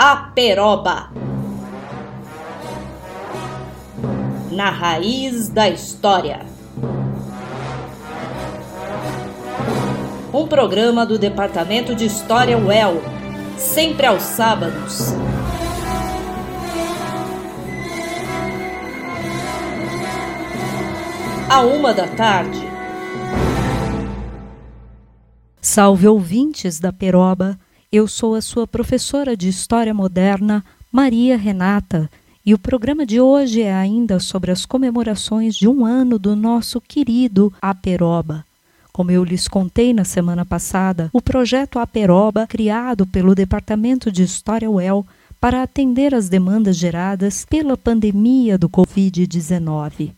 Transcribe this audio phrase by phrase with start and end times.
[0.00, 1.10] Aperoba.
[4.52, 6.46] Na raiz da história.
[10.32, 13.02] Um programa do Departamento de História UEL,
[13.56, 15.14] sempre aos sábados.
[21.50, 22.62] À uma da tarde.
[25.60, 27.58] Salve ouvintes da Peroba!
[27.90, 32.10] Eu sou a sua professora de História Moderna, Maria Renata,
[32.44, 36.82] e o programa de hoje é ainda sobre as comemorações de um ano do nosso
[36.82, 38.44] querido Aperoba.
[38.92, 44.70] Como eu lhes contei na semana passada, o projeto Aperoba, criado pelo Departamento de História
[44.70, 45.06] UEL
[45.40, 50.12] para atender às demandas geradas pela pandemia do Covid-19.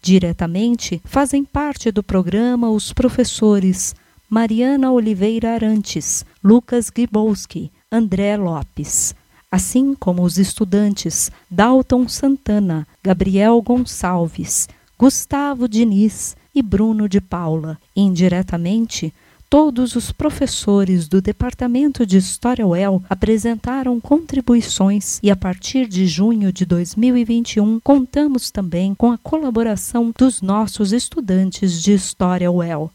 [0.00, 3.94] Diretamente fazem parte do programa os professores
[4.32, 9.12] Mariana Oliveira Arantes, Lucas Gribowski, André Lopes,
[9.50, 17.76] assim como os estudantes Dalton Santana, Gabriel Gonçalves, Gustavo Diniz e Bruno de Paula.
[17.96, 19.12] Indiretamente,
[19.48, 26.52] todos os professores do Departamento de História UEL apresentaram contribuições e a partir de junho
[26.52, 32.92] de 2021 contamos também com a colaboração dos nossos estudantes de História UEL.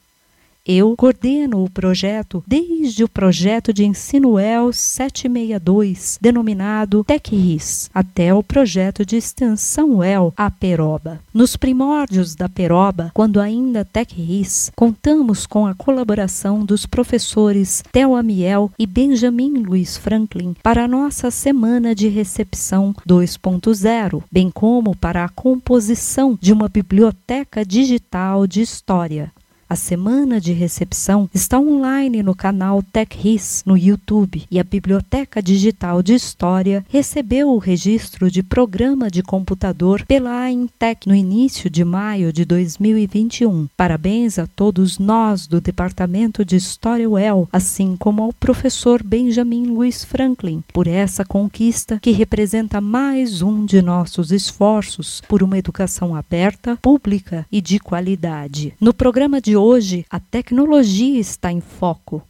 [0.67, 8.41] Eu coordeno o projeto desde o projeto de ensino EL 762, denominado TecRIS, até o
[8.41, 11.21] projeto de extensão EL Aperoba.
[11.31, 18.71] Nos primórdios da Peroba, quando ainda TecRIS, contamos com a colaboração dos professores Theo Amiel
[18.79, 25.29] e Benjamin Luiz Franklin para a nossa semana de recepção 2.0, bem como para a
[25.29, 29.31] composição de uma biblioteca digital de história.
[29.75, 36.01] A semana de recepção está online no canal TechRis no YouTube e a Biblioteca Digital
[36.01, 42.31] de História recebeu o registro de programa de computador pela Intec no início de maio
[42.31, 43.67] de 2021.
[43.75, 50.05] Parabéns a todos nós do Departamento de História UEL, assim como ao professor Benjamin Luiz
[50.05, 56.77] Franklin, por essa conquista que representa mais um de nossos esforços por uma educação aberta,
[56.81, 58.73] pública e de qualidade.
[58.79, 59.64] No programa de hoje,
[60.11, 62.21] a tecnologia está em foco.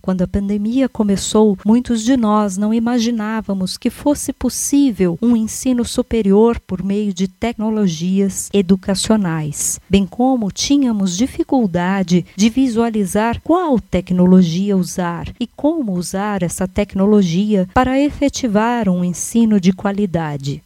[0.00, 6.60] Quando a pandemia começou, muitos de nós não imaginávamos que fosse possível um ensino superior
[6.60, 15.48] por meio de tecnologias educacionais, bem como tínhamos dificuldade de visualizar qual tecnologia usar e
[15.48, 20.62] como usar essa tecnologia para efetivar um ensino de qualidade.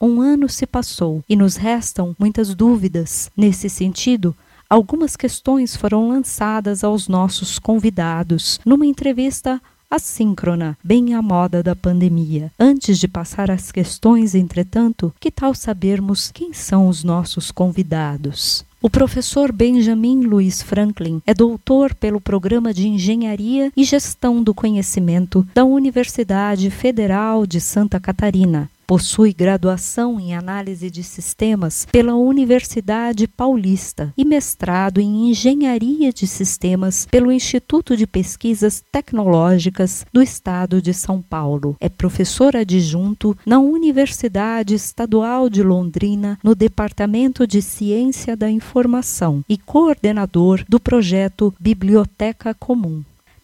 [0.00, 3.30] Um ano se passou e nos restam muitas dúvidas.
[3.36, 4.34] Nesse sentido,
[4.72, 9.60] algumas questões foram lançadas aos nossos convidados numa entrevista
[9.90, 12.50] assíncrona, bem à moda da pandemia.
[12.58, 18.64] Antes de passar às questões, entretanto, que tal sabermos quem são os nossos convidados?
[18.80, 25.46] O professor Benjamin Luiz Franklin é doutor pelo Programa de Engenharia e Gestão do Conhecimento
[25.54, 28.70] da Universidade Federal de Santa Catarina.
[28.92, 37.08] Possui graduação em análise de sistemas pela Universidade Paulista e mestrado em engenharia de sistemas
[37.10, 41.74] pelo Instituto de Pesquisas Tecnológicas do Estado de São Paulo.
[41.80, 49.56] É professor adjunto na Universidade Estadual de Londrina, no Departamento de Ciência da Informação e
[49.56, 53.02] coordenador do projeto Biblioteca Comum.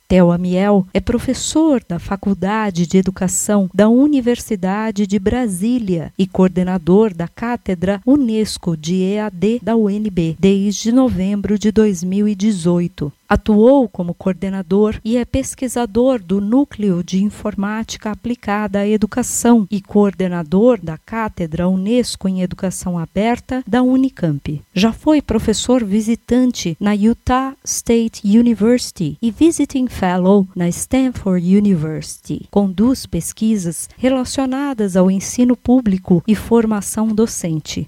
[0.09, 7.29] Theo Amiel é professor da Faculdade de Educação da Universidade de Brasília e coordenador da
[7.29, 13.13] Cátedra Unesco de EAD da UNB desde novembro de 2018.
[13.29, 20.81] Atuou como coordenador e é pesquisador do Núcleo de Informática Aplicada à Educação e coordenador
[20.83, 24.63] da Cátedra Unesco em Educação Aberta da Unicamp.
[24.73, 32.47] Já foi professor visitante na Utah State University e Visiting Fellow na Stanford University.
[32.51, 37.87] Conduz pesquisas relacionadas ao ensino público e formação docente.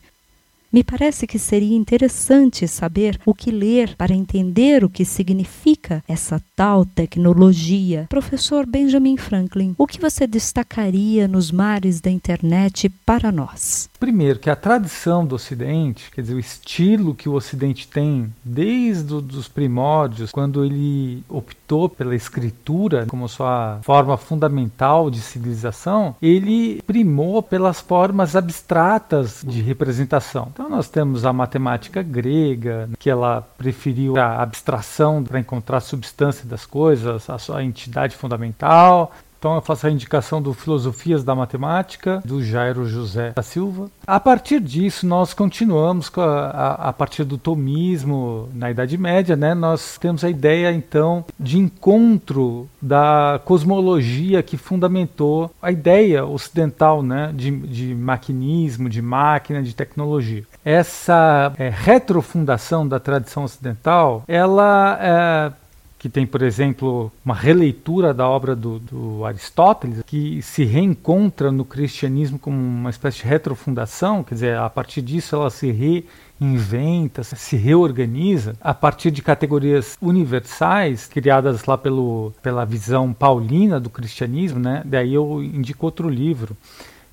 [0.72, 6.40] Me parece que seria interessante saber o que ler para entender o que significa essa
[6.54, 8.06] tal tecnologia.
[8.08, 13.90] Professor Benjamin Franklin, o que você destacaria nos mares da internet para nós?
[13.98, 19.12] Primeiro, que a tradição do Ocidente, quer dizer, o estilo que o Ocidente tem desde
[19.12, 27.42] os primórdios, quando ele optou pela escritura como sua forma fundamental de civilização, ele primou
[27.42, 30.52] pelas formas abstratas de representação.
[30.60, 36.44] Então nós temos a matemática grega, que ela preferiu a abstração para encontrar a substância
[36.46, 39.10] das coisas, a sua entidade fundamental.
[39.40, 43.90] Então eu faço a indicação do Filosofias da Matemática, do Jairo José da Silva.
[44.06, 49.54] A partir disso, nós continuamos a, a, a, partir do tomismo na Idade Média, né?
[49.54, 57.32] Nós temos a ideia então de encontro da cosmologia que fundamentou a ideia ocidental, né?
[57.34, 60.44] De, de maquinismo, de máquina, de tecnologia.
[60.62, 65.52] Essa é, retrofundação da tradição ocidental, ela é,
[66.00, 71.62] que tem, por exemplo, uma releitura da obra do, do, Aristóteles, que se reencontra no
[71.62, 77.54] cristianismo como uma espécie de retrofundação, quer dizer, a partir disso ela se reinventa, se
[77.54, 84.80] reorganiza a partir de categorias universais criadas lá pelo, pela visão paulina do cristianismo, né?
[84.86, 86.56] Daí eu indico outro livro,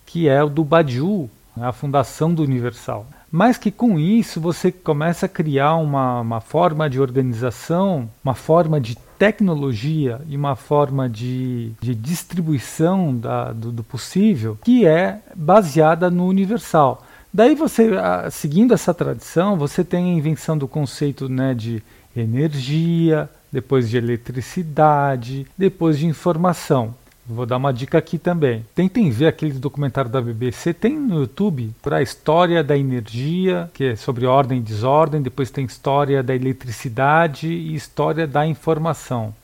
[0.06, 1.30] que é o do Badiou,
[1.60, 6.90] a fundação do universal mas que com isso você começa a criar uma, uma forma
[6.90, 13.84] de organização, uma forma de tecnologia e uma forma de, de distribuição da, do, do
[13.84, 17.04] possível que é baseada no universal.
[17.34, 17.92] Daí você,
[18.32, 21.84] seguindo essa tradição, você tem a invenção do conceito né, de
[22.16, 26.96] energia, depois de eletricidade, depois de informação.
[27.30, 28.66] Vou dar uma dica aqui também.
[28.74, 30.74] Tentem ver aquele documentário da BBC.
[30.74, 35.22] Tem no YouTube para a história da energia, que é sobre ordem e desordem.
[35.22, 39.36] Depois tem história da eletricidade e história da informação.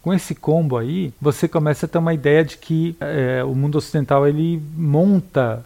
[0.00, 3.78] Com esse combo aí, você começa a ter uma ideia de que é, o mundo
[3.78, 5.64] ocidental ele monta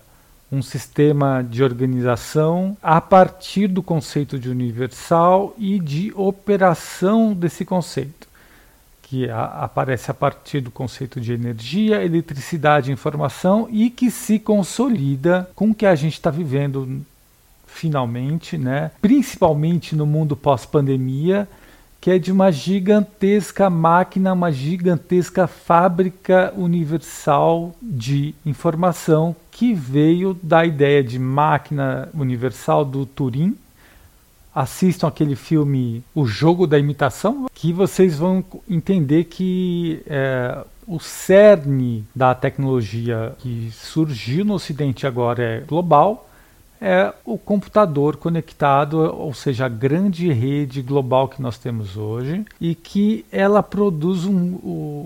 [0.50, 8.26] um sistema de organização a partir do conceito de universal e de operação desse conceito
[9.08, 14.36] que a, aparece a partir do conceito de energia, eletricidade e informação e que se
[14.36, 17.02] consolida com o que a gente está vivendo
[17.68, 18.90] finalmente, né?
[19.00, 21.48] principalmente no mundo pós-pandemia,
[22.00, 30.66] que é de uma gigantesca máquina, uma gigantesca fábrica universal de informação que veio da
[30.66, 33.56] ideia de máquina universal do Turing,
[34.56, 42.06] assistam aquele filme O Jogo da Imitação, que vocês vão entender que é, o cerne
[42.14, 46.26] da tecnologia que surgiu no Ocidente agora é global,
[46.80, 52.74] é o computador conectado, ou seja, a grande rede global que nós temos hoje, e
[52.74, 54.56] que ela produz um,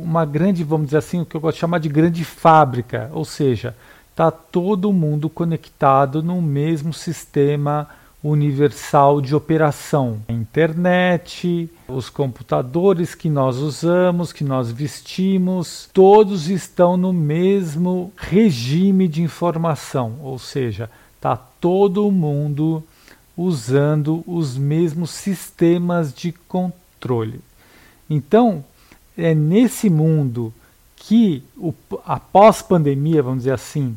[0.00, 3.24] uma grande, vamos dizer assim, o que eu gosto de chamar de grande fábrica, ou
[3.24, 3.74] seja,
[4.12, 7.88] está todo mundo conectado no mesmo sistema
[8.22, 10.20] universal de operação.
[10.28, 19.08] A internet, os computadores que nós usamos, que nós vestimos, todos estão no mesmo regime
[19.08, 22.82] de informação, ou seja, está todo mundo
[23.36, 27.40] usando os mesmos sistemas de controle.
[28.08, 28.64] Então,
[29.16, 30.52] é nesse mundo
[30.96, 31.72] que o,
[32.04, 33.96] a pós-pandemia, vamos dizer assim,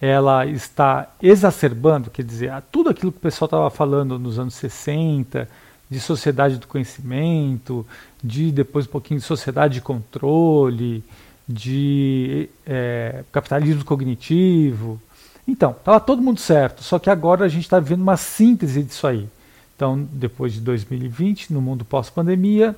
[0.00, 5.46] ela está exacerbando, quer dizer, tudo aquilo que o pessoal estava falando nos anos 60,
[5.90, 7.86] de sociedade do conhecimento,
[8.22, 11.04] de depois um pouquinho de sociedade de controle,
[11.46, 15.00] de é, capitalismo cognitivo.
[15.46, 19.06] Então, estava todo mundo certo, só que agora a gente está vivendo uma síntese disso
[19.06, 19.28] aí.
[19.74, 22.76] Então, depois de 2020, no mundo pós-pandemia,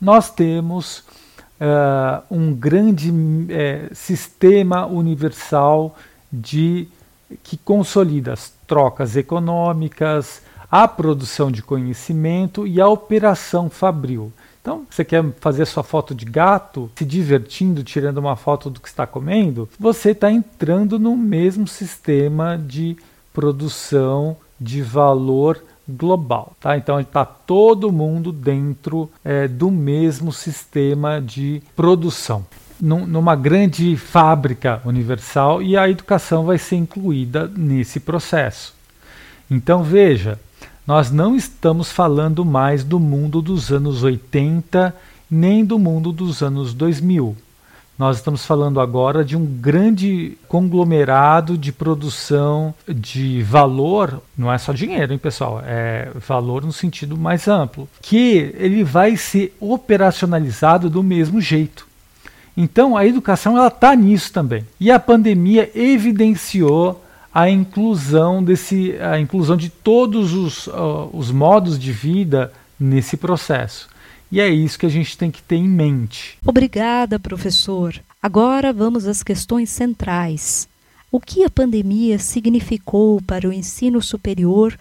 [0.00, 1.02] nós temos
[1.60, 5.96] uh, um grande uh, sistema universal
[6.32, 6.88] de
[7.42, 14.32] que consolida as trocas econômicas, a produção de conhecimento e a operação fabril.
[14.60, 18.88] Então, você quer fazer sua foto de gato, se divertindo, tirando uma foto do que
[18.88, 22.96] está comendo, você está entrando no mesmo sistema de
[23.32, 26.76] produção de valor global, tá?
[26.76, 32.44] Então está todo mundo dentro é, do mesmo sistema de produção,
[32.80, 38.74] num, numa grande fábrica universal e a educação vai ser incluída nesse processo.
[39.50, 40.38] Então veja,
[40.86, 44.94] nós não estamos falando mais do mundo dos anos 80
[45.30, 47.36] nem do mundo dos anos 2000.
[47.98, 54.72] Nós estamos falando agora de um grande conglomerado de produção de valor, não é só
[54.72, 55.62] dinheiro, hein, pessoal?
[55.64, 61.86] É valor no sentido mais amplo, que ele vai ser operacionalizado do mesmo jeito.
[62.54, 64.66] Então a educação ela está nisso também.
[64.78, 71.78] E a pandemia evidenciou a inclusão desse, a inclusão de todos os, uh, os modos
[71.78, 73.88] de vida nesse processo.
[74.30, 76.38] E é isso que a gente tem que ter em mente.
[76.44, 77.94] Obrigada, professor.
[78.22, 80.68] Agora vamos às questões centrais.
[81.12, 84.76] O que a pandemia significou para o ensino superior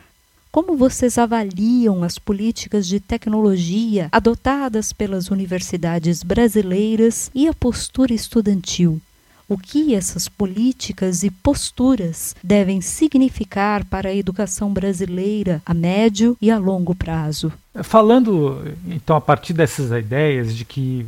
[0.52, 9.02] como vocês avaliam as políticas de tecnologia adotadas pelas universidades brasileiras e a postura estudantil?
[9.48, 16.50] O que essas políticas e posturas devem significar para a educação brasileira a médio e
[16.50, 17.54] a longo prazo?
[17.84, 21.06] Falando, então, a partir dessas ideias de que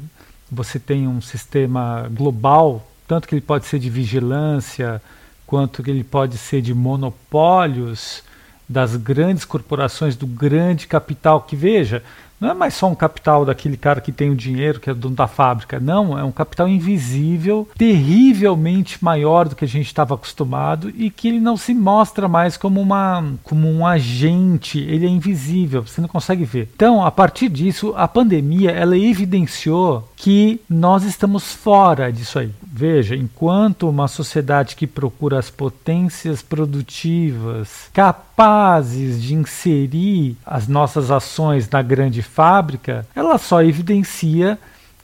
[0.52, 5.02] você tem um sistema global, tanto que ele pode ser de vigilância,
[5.48, 8.22] quanto que ele pode ser de monopólios
[8.70, 12.04] das grandes corporações, do grande capital, que veja,
[12.40, 15.16] não é mais só um capital daquele cara que tem o dinheiro, que é dono
[15.16, 15.80] da fábrica.
[15.80, 21.28] Não, é um capital invisível, terrivelmente maior do que a gente estava acostumado e que
[21.28, 26.08] ele não se mostra mais como, uma, como um agente, ele é invisível, você não
[26.08, 26.70] consegue ver.
[26.76, 32.52] Então, a partir disso, a pandemia ela evidenciou que nós estamos fora disso aí.
[32.64, 41.70] Veja, enquanto uma sociedade que procura as potências produtivas capazes de inserir as nossas ações
[41.70, 44.58] na grande fábrica, ela só evidencia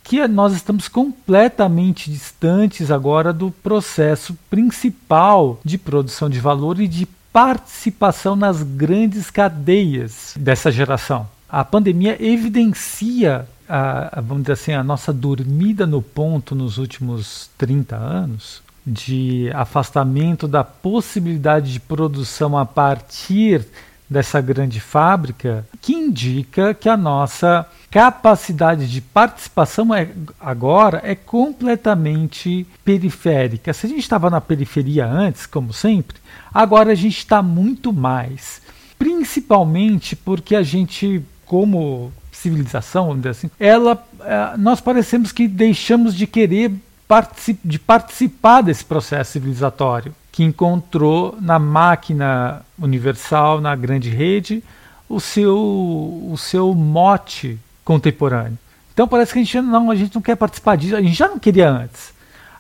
[0.04, 7.08] que nós estamos completamente distantes agora do processo principal de produção de valor e de
[7.32, 11.28] participação nas grandes cadeias dessa geração.
[11.48, 17.96] A pandemia evidencia a, vamos dizer assim, a nossa dormida no ponto nos últimos 30
[17.96, 23.66] anos, de afastamento da possibilidade de produção a partir
[24.10, 32.68] dessa grande fábrica, que indica que a nossa capacidade de participação é, agora é completamente
[32.86, 33.74] periférica.
[33.74, 36.18] Se a gente estava na periferia antes, como sempre,
[36.54, 38.62] agora a gente está muito mais.
[39.00, 42.12] Principalmente porque a gente, como
[42.44, 46.72] civilização, vamos dizer assim, ela, é, nós parecemos que deixamos de querer
[47.08, 54.64] particip, de participar desse processo civilizatório que encontrou na máquina universal, na grande rede,
[55.08, 58.58] o seu, o seu mote contemporâneo.
[58.94, 61.28] Então parece que a gente não, a gente não quer participar disso, a gente já
[61.28, 62.14] não queria antes.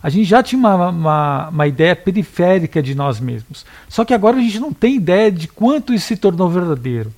[0.04, 3.66] A gente já tinha uma, uma, uma, ideia periférica de nós mesmos.
[3.88, 7.13] Só que agora a gente não tem ideia de quanto isso se tornou verdadeiro.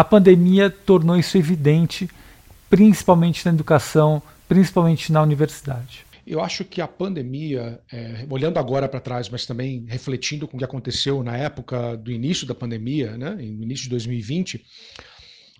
[0.00, 2.08] A pandemia tornou isso evidente,
[2.70, 6.06] principalmente na educação, principalmente na universidade.
[6.26, 10.58] Eu acho que a pandemia, é, olhando agora para trás, mas também refletindo com o
[10.58, 14.64] que aconteceu na época do início da pandemia, né, no início de 2020,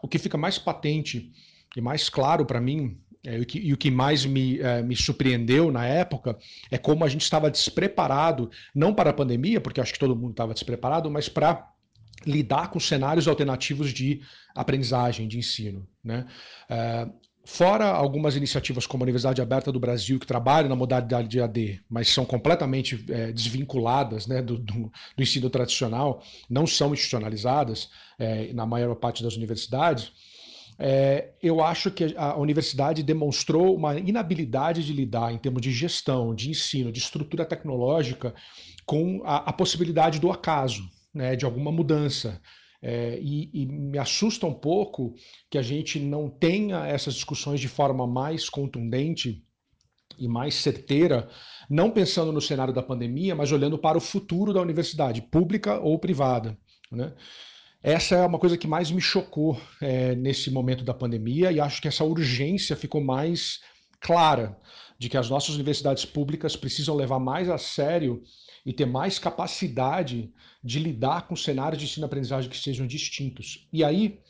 [0.02, 1.30] o que fica mais patente
[1.76, 4.82] e mais claro para mim é, e, o que, e, o que, mais me, é,
[4.82, 6.38] me surpreendeu na época
[6.70, 10.30] é como a gente estava despreparado, não para a pandemia, porque acho que todo mundo
[10.30, 11.68] estava despreparado, mas para
[12.26, 14.20] lidar com cenários alternativos de
[14.54, 15.86] aprendizagem, de ensino.
[16.02, 16.26] Né?
[16.68, 17.08] É,
[17.44, 21.80] fora algumas iniciativas como a Universidade Aberta do Brasil, que trabalham na modalidade de AD,
[21.88, 28.52] mas são completamente é, desvinculadas né, do, do, do, ensino tradicional, não são institucionalizadas é,
[28.52, 30.12] na maior parte das universidades,
[30.82, 36.34] é, eu acho que a universidade demonstrou uma inabilidade de lidar em termos de gestão,
[36.34, 38.34] de ensino, de estrutura tecnológica
[38.86, 42.40] com a, a possibilidade do acaso né, de alguma mudança.
[42.82, 45.14] É, e, e, me assusta um pouco
[45.50, 49.44] que a gente não tenha essas discussões de forma mais contundente
[50.18, 51.28] e mais certeira,
[51.68, 55.98] não pensando no cenário da pandemia, mas olhando para o futuro da universidade, pública ou
[55.98, 56.56] privada.
[56.90, 57.12] Né?
[57.82, 61.80] Essa é uma coisa que mais me chocou é, nesse momento da pandemia e acho
[61.80, 63.60] que essa urgência ficou mais
[64.00, 64.58] clara
[64.98, 68.22] de que as nossas universidades públicas precisam levar mais a sério
[68.64, 73.66] e ter mais capacidade de lidar com cenários de ensino-aprendizagem que sejam distintos.
[73.72, 74.20] E aí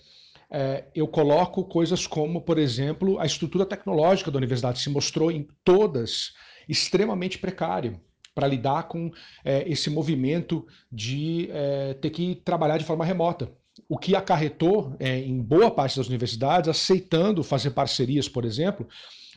[0.51, 5.47] é, eu coloco coisas como, por exemplo, a estrutura tecnológica da universidade se mostrou em
[5.65, 6.33] todas
[6.69, 8.01] extremamente precária
[8.35, 9.11] para lidar com
[9.45, 13.53] é, esse movimento de é, ter que trabalhar de forma remota.
[13.89, 18.89] O que acarretou, é, em boa parte das universidades, aceitando fazer parcerias, por exemplo,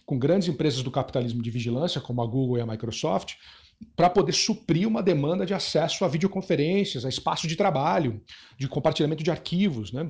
[0.06, 3.36] com grandes empresas do capitalismo de vigilância, como a Google e a Microsoft,
[3.96, 8.22] para poder suprir uma demanda de acesso a videoconferências, a espaço de trabalho,
[8.58, 9.92] de compartilhamento de arquivos.
[9.92, 10.10] Né?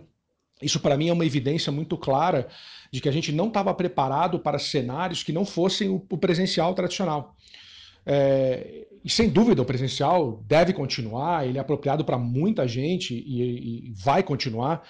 [0.62, 2.48] Isso, para mim, é uma evidência muito clara
[2.92, 7.36] de que a gente não estava preparado para cenários que não fossem o, presencial tradicional.
[8.06, 13.90] É, e sem dúvida, o presencial deve continuar, ele é apropriado para muita gente e,
[13.90, 14.84] e vai continuar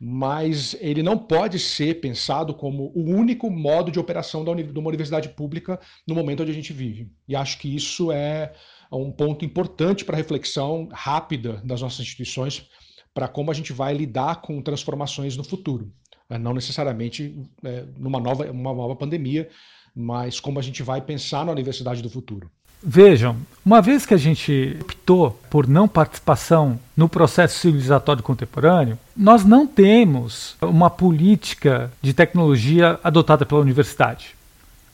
[0.00, 5.28] mas ele não pode ser pensado como o único modo de operação de uma universidade
[5.28, 7.12] pública no momento onde a gente vive.
[7.28, 8.52] E acho que isso é
[8.90, 12.66] um ponto importante para a reflexão rápida das nossas instituições
[13.12, 15.92] para como a gente vai lidar com transformações no futuro.
[16.30, 19.50] É, não necessariamente é, numa nova, uma nova pandemia,
[19.94, 22.50] mas como a gente vai pensar na universidade do futuro.
[22.82, 29.44] Vejam, uma vez que a gente optou por não participação no processo civilizatório contemporâneo, nós
[29.44, 34.34] não temos uma política de tecnologia adotada pela universidade.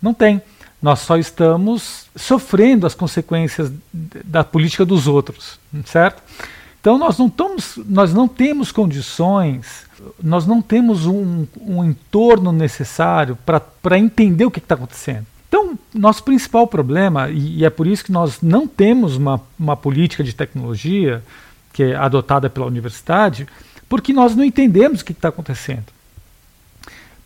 [0.02, 0.42] Não tem.
[0.82, 6.22] Nós só estamos sofrendo as consequências da política dos outros, certo?
[6.86, 9.86] Então nós não, estamos, nós não temos condições,
[10.22, 15.26] nós não temos um, um entorno necessário para entender o que está acontecendo.
[15.48, 19.76] Então, nosso principal problema, e, e, é por isso que nós não temos uma, uma
[19.76, 21.24] política de tecnologia
[21.72, 23.48] que é adotada pela universidade,
[23.88, 25.86] porque nós não entendemos o que está acontecendo.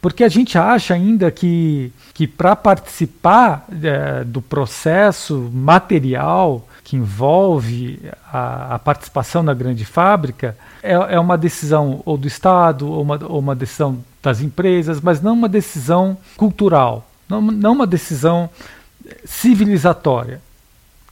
[0.00, 8.00] Porque a gente acha ainda que, que para participar é, do processo material que envolve
[8.32, 13.20] a, a, participação na grande fábrica é, é uma decisão ou do Estado ou uma,
[13.22, 18.50] ou uma decisão das empresas, mas não uma decisão cultural não, não uma decisão
[19.24, 20.40] civilizatória.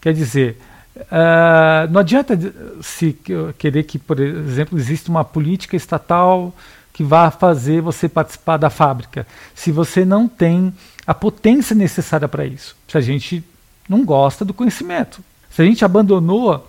[0.00, 0.58] Quer dizer,
[0.96, 2.36] uh, não adianta
[2.82, 3.16] se
[3.56, 6.52] querer que, por exemplo, exista uma política estatal
[6.98, 9.24] que vá fazer você participar da fábrica,
[9.54, 10.74] se você não tem
[11.06, 12.76] a potência necessária para isso.
[12.88, 13.44] Se a gente
[13.88, 15.22] não gosta do conhecimento.
[15.48, 16.68] Se a gente abandonou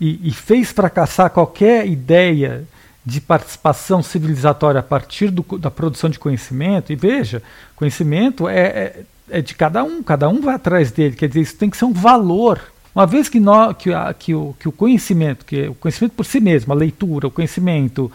[0.00, 2.66] e, e fez fracassar qualquer ideia
[3.06, 7.40] de participação civilizatória a partir do, da produção de conhecimento, e veja,
[7.76, 11.56] conhecimento é, é, é, de cada um, cada um vai atrás dele, quer dizer, isso
[11.56, 12.60] tem que ser um valor.
[12.94, 13.40] Uma vez que,
[13.78, 17.26] que, a, que, o, que o conhecimento, que o conhecimento por si mesmo, a leitura,
[17.26, 18.10] o conhecimento,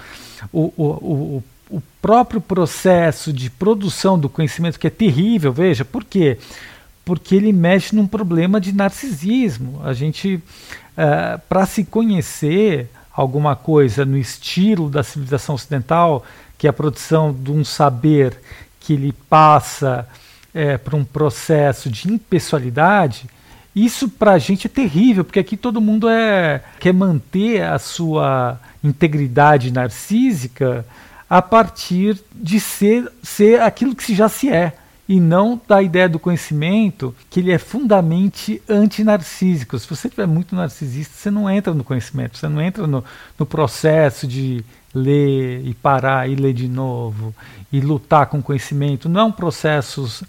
[0.53, 1.43] o, o, o,
[1.77, 6.37] o próprio processo de produção do conhecimento, que é terrível, veja, por quê?
[7.03, 9.81] Porque ele mexe num problema de narcisismo.
[9.83, 10.41] A gente,
[10.95, 12.89] eh, para se conhecer,
[13.21, 16.23] alguma coisa no estilo da civilização ocidental,
[16.57, 18.37] que é a produção de um saber
[18.79, 20.07] que ele passa
[20.53, 23.29] é, por um processo de impessoalidade,
[23.75, 28.59] isso para a gente é terrível, porque aqui todo mundo é, quer manter a sua
[28.83, 30.85] integridade narcísica
[31.29, 34.73] a partir de ser, ser aquilo que já se é
[35.07, 39.77] e não da ideia do conhecimento que ele é fundamentalmente antinarcísico.
[39.79, 43.03] Se você tiver muito narcisista, você não entra no conhecimento, você não entra no,
[43.37, 47.33] no processo de ler e parar e ler de novo
[47.71, 49.09] e lutar com conhecimento.
[49.09, 50.23] Não é um processo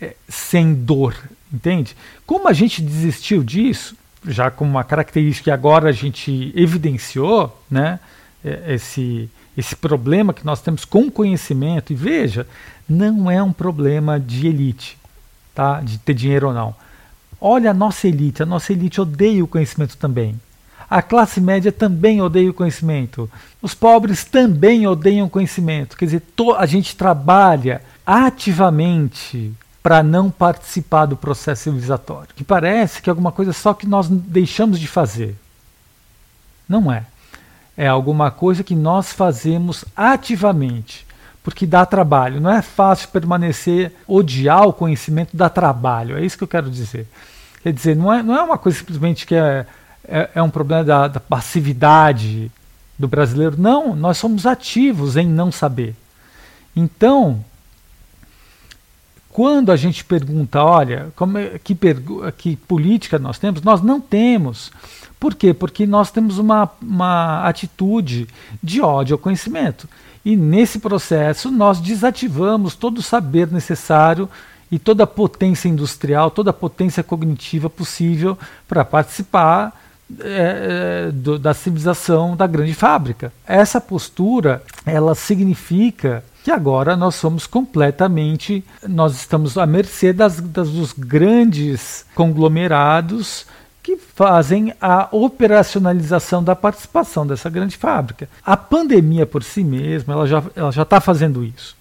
[0.00, 1.16] é, sem dor,
[1.52, 1.96] entende?
[2.26, 7.98] Como a gente desistiu disso, já como uma característica que agora a gente evidenciou, né,
[8.44, 12.46] é, esse, esse problema que nós temos com conhecimento, e veja,
[12.88, 14.98] não é um problema de elite,
[15.54, 15.80] tá?
[15.80, 16.74] de ter dinheiro ou não.
[17.40, 20.40] Olha a nossa elite, a nossa elite odeia o conhecimento também.
[20.88, 23.28] A classe média também odeia o conhecimento.
[23.62, 25.96] Os pobres também odeiam o conhecimento.
[25.96, 26.22] Quer dizer,
[26.58, 32.28] a gente trabalha ativamente para não participar do processo civilizatório.
[32.34, 35.36] Que parece que é alguma coisa só que nós deixamos de fazer.
[36.68, 37.04] Não é.
[37.76, 41.06] É alguma coisa que nós fazemos ativamente
[41.42, 42.40] porque dá trabalho.
[42.40, 46.16] Não é fácil permanecer, odiar o conhecimento dá trabalho.
[46.16, 47.06] É isso que eu quero dizer.
[47.62, 49.66] Quer dizer, não é, não é uma coisa simplesmente que é,
[50.06, 52.50] é, é um problema da, da passividade
[52.98, 53.56] do brasileiro.
[53.58, 55.96] Não, nós somos ativos em não saber.
[56.74, 57.44] Então,
[59.32, 61.76] quando a gente pergunta, olha, como é, que,
[62.36, 64.70] que política nós temos, nós não temos.
[65.18, 65.54] Por quê?
[65.54, 68.28] Porque nós temos uma, uma atitude
[68.62, 69.88] de ódio ao conhecimento.
[70.24, 74.28] E nesse processo nós desativamos todo o saber necessário
[74.70, 79.72] e toda a potência industrial, toda a potência cognitiva possível para participar
[80.20, 83.32] é, do, da civilização da grande fábrica.
[83.46, 90.68] Essa postura, ela significa que agora nós somos completamente, nós estamos à mercê das, das
[90.70, 93.46] dos grandes conglomerados
[93.82, 98.28] que fazem a operacionalização da participação dessa grande fábrica.
[98.44, 101.76] A pandemia por si mesma, ela já ela já está fazendo isso.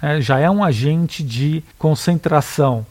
[0.00, 2.86] É, já é um agente de concentração.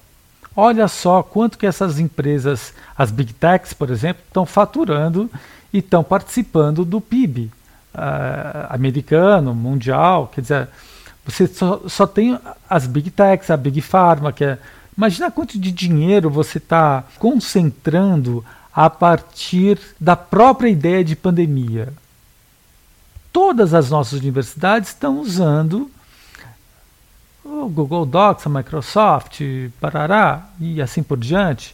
[0.55, 5.29] Olha só quanto que essas empresas, as big techs, por exemplo, estão faturando
[5.71, 7.49] e estão participando do PIB uh,
[7.93, 10.29] ah, americano, mundial.
[10.33, 10.69] Quer dizer,
[11.29, 12.39] você só, só tem
[12.69, 14.57] as big techs, a big pharma, que é
[14.99, 18.43] Imagina quanto de dinheiro você está concentrando
[18.75, 21.93] a partir da própria ideia de pandemia.
[23.31, 25.89] Todas as nossas universidades estão usando
[27.45, 29.39] o Google Docs, a Microsoft,
[29.79, 31.73] Parará e assim por diante.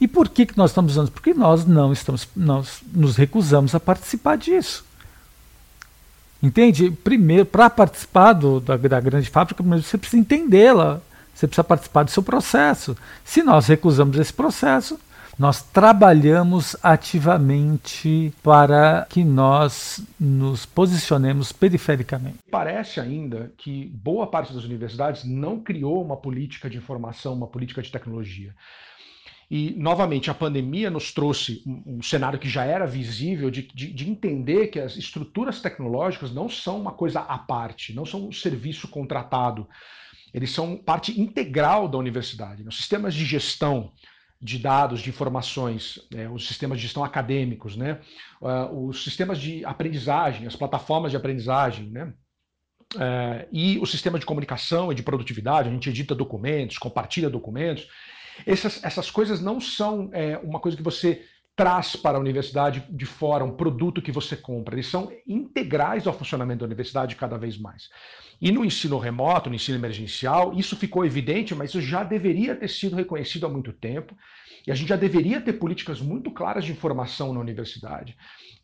[0.00, 1.10] E por que, que nós estamos usando?
[1.10, 4.84] Porque nós não estamos, nós nos recusamos a participar disso.
[6.42, 6.90] Entende?
[6.90, 11.00] Primeiro, para participar do, da, da grande fábrica, primeiro você precisa entendê-la
[11.34, 12.96] Você precisa participar do seu processo.
[13.24, 14.98] Se nós recusamos esse processo,
[15.38, 22.38] nós trabalhamos ativamente para que nós nos posicionemos perifericamente.
[22.50, 27.82] Parece ainda que boa parte das universidades não criou uma política de informação, uma política
[27.82, 28.54] de tecnologia.
[29.48, 34.10] E, novamente, a pandemia nos trouxe um, cenário que já era visível de, de, de,
[34.10, 38.88] entender que as estruturas tecnológicas não são uma coisa à parte, não são um serviço
[38.88, 39.68] contratado.
[40.34, 42.64] Eles são parte integral da universidade.
[42.66, 43.92] Os sistemas de gestão,
[44.40, 48.00] de dados, de informações, né, os sistemas de gestão acadêmicos, né,
[48.42, 52.12] uh, os sistemas de aprendizagem, as plataformas de aprendizagem, né,
[52.96, 57.88] uh, e o sistema de comunicação e de produtividade, a gente edita documentos, compartilha documentos.
[58.44, 61.22] Essas, essas coisas não são é, uma coisa que você
[61.56, 64.74] traz para a universidade de fora, um produto que você compra.
[64.74, 67.88] Eles são integrais ao funcionamento da universidade cada vez mais.
[68.38, 72.68] E no ensino remoto, no ensino emergencial, isso ficou evidente, mas isso já deveria ter
[72.68, 74.14] sido reconhecido há muito tempo.
[74.66, 78.14] E a gente já deveria ter políticas muito claras de informação na universidade,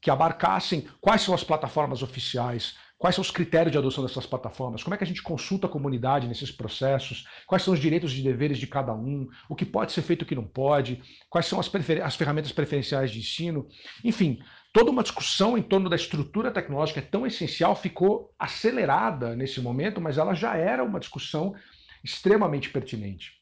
[0.00, 4.80] que abarcassem quais são as plataformas oficiais, Quais são os critérios de adoção dessas plataformas?
[4.80, 7.26] Como é que a gente consulta a comunidade nesses processos?
[7.48, 9.26] Quais são os direitos e deveres de cada um?
[9.48, 11.02] O que pode ser feito e o que não pode?
[11.28, 11.68] Quais são as,
[12.04, 13.66] as ferramentas preferenciais de ensino?
[14.04, 14.38] Enfim,
[14.72, 20.00] toda uma discussão em torno da estrutura tecnológica é tão essencial, ficou acelerada nesse momento,
[20.00, 21.56] mas ela já era uma discussão
[22.04, 23.41] extremamente pertinente.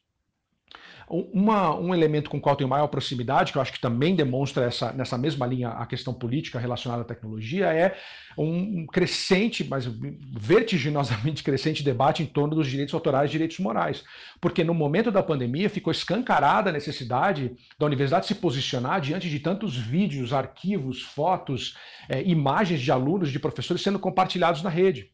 [1.13, 4.63] Uma, um elemento com o qual tenho maior proximidade, que eu acho que também demonstra
[4.63, 7.97] essa, nessa mesma linha a questão política relacionada à tecnologia, é
[8.37, 14.05] um crescente, mas vertiginosamente crescente debate em torno dos direitos autorais e direitos morais.
[14.39, 19.39] Porque no momento da pandemia ficou escancarada a necessidade da universidade se posicionar diante de
[19.39, 21.75] tantos vídeos, arquivos, fotos,
[22.07, 25.11] é, imagens de alunos, de professores sendo compartilhados na rede.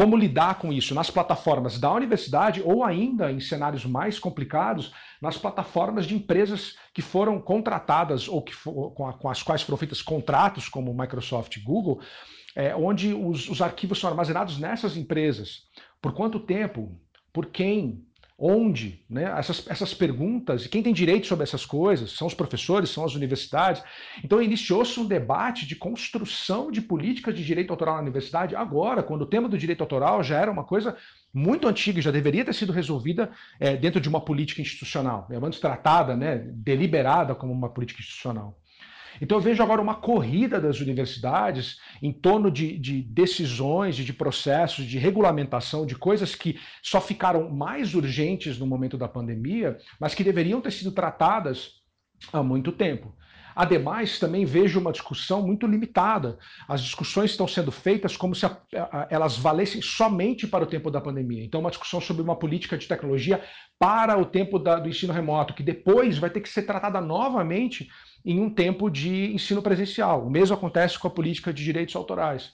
[0.00, 5.36] Como lidar com isso nas plataformas da universidade ou ainda em cenários mais complicados, nas
[5.36, 9.76] plataformas de empresas que foram contratadas ou que for, com, a, com, as quais foram
[9.76, 12.00] feitos contratos, como Microsoft e Google,
[12.56, 15.64] é, onde os, os arquivos são armazenados nessas empresas.
[16.00, 16.98] Por quanto tempo?
[17.30, 18.02] Por quem?
[18.42, 19.24] Onde, né?
[19.36, 23.14] Essas, essas perguntas, e quem tem direito sobre essas coisas, são os professores, são as
[23.14, 23.82] universidades.
[24.24, 29.22] Então iniciou-se um debate de construção de políticas de direito autoral na universidade agora, quando
[29.22, 30.96] o tema do direito autoral já era uma coisa
[31.32, 35.60] muito antiga já deveria ter sido resolvida é, dentro de uma política institucional, é antes
[35.60, 38.58] tratada, né, deliberada como uma política institucional.
[39.20, 44.86] Então eu vejo agora uma corrida das universidades em torno de, de decisões de processos
[44.86, 50.24] de regulamentação de coisas que só ficaram mais urgentes no momento da pandemia, mas que
[50.24, 51.80] deveriam ter sido tratadas
[52.32, 53.14] há muito tempo.
[53.54, 56.38] Ademais, também vejo uma discussão muito limitada.
[56.68, 60.90] As discussões estão sendo feitas como se a, a, elas valessem somente para o tempo
[60.90, 61.44] da pandemia.
[61.44, 63.42] Então, uma discussão sobre uma política de tecnologia
[63.78, 67.88] para o tempo da, do ensino remoto, que depois vai ter que ser tratada novamente
[68.24, 70.26] em um tempo de ensino presencial.
[70.26, 72.52] O mesmo acontece com a política de direitos autorais.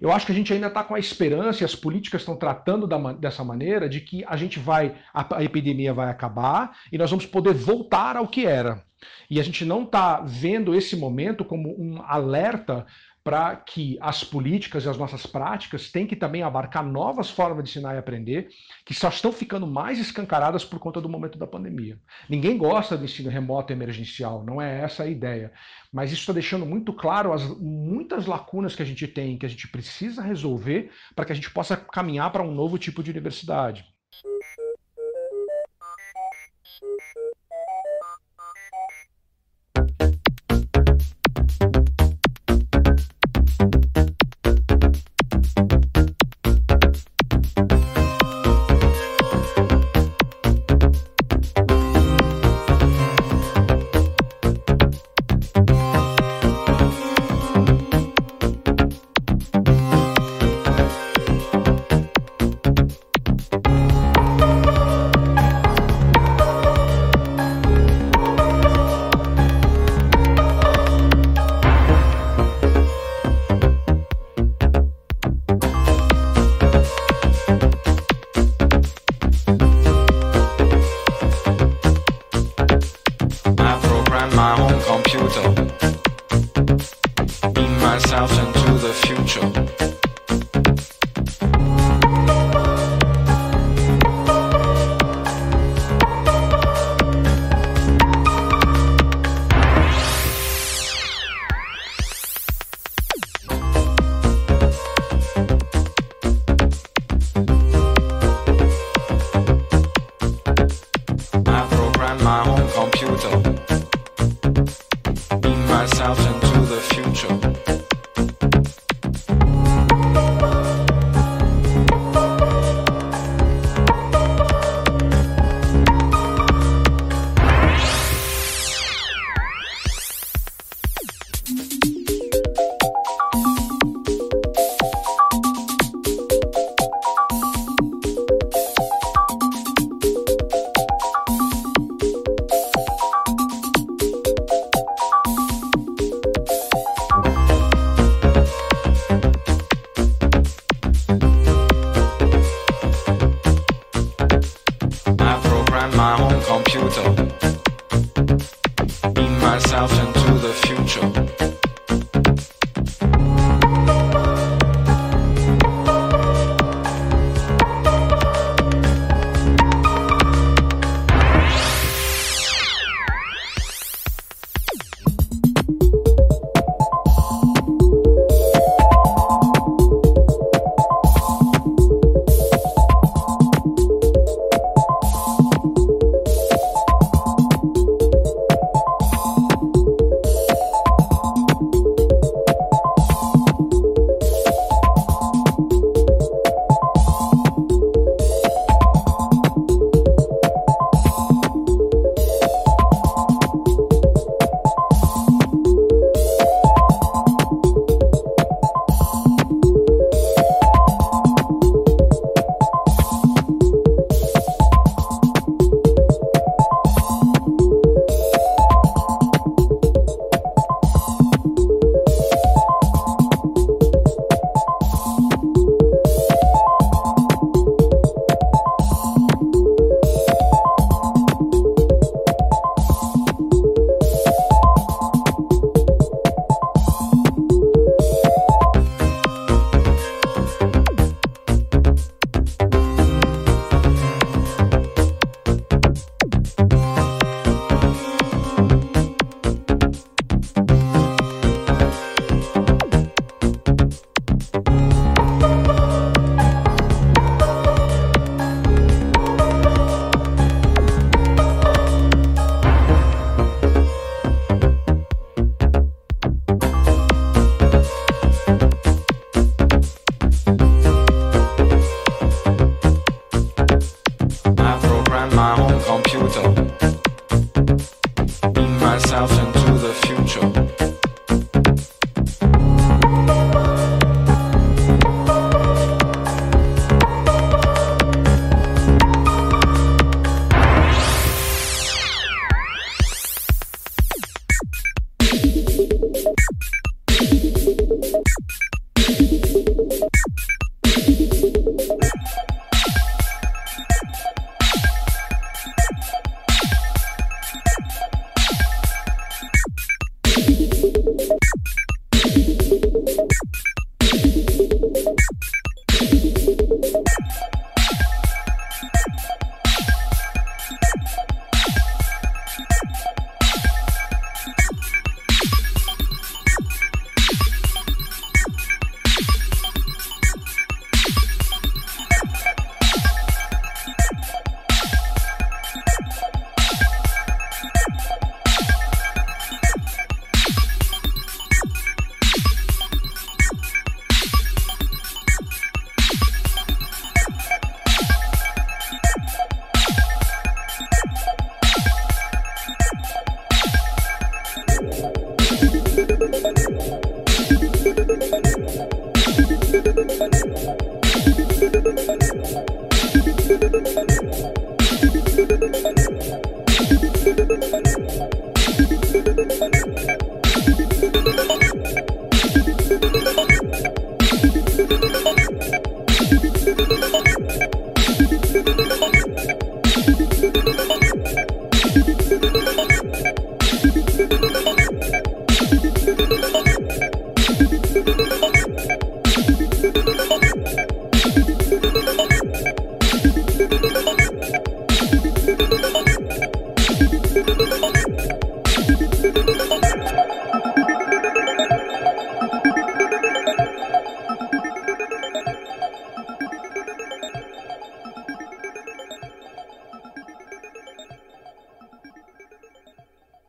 [0.00, 2.86] Eu acho que a gente ainda está com a esperança, e as políticas estão tratando
[2.86, 7.10] da, dessa maneira, de que a gente vai, a, a epidemia vai acabar e nós
[7.10, 8.84] vamos poder voltar ao que era.
[9.30, 12.86] E a gente não está vendo esse momento como um alerta
[13.28, 17.68] para que as políticas e as nossas práticas têm que também abarcar novas formas de
[17.68, 18.48] ensinar e aprender,
[18.86, 21.98] que só estão ficando mais escancaradas por conta do momento da pandemia.
[22.26, 25.52] Ninguém gosta do ensino remoto emergencial, não é essa a ideia.
[25.92, 29.50] Mas isso está deixando muito claro as muitas lacunas que a gente tem, que a
[29.50, 33.84] gente precisa resolver para que a gente possa caminhar para um novo tipo de universidade.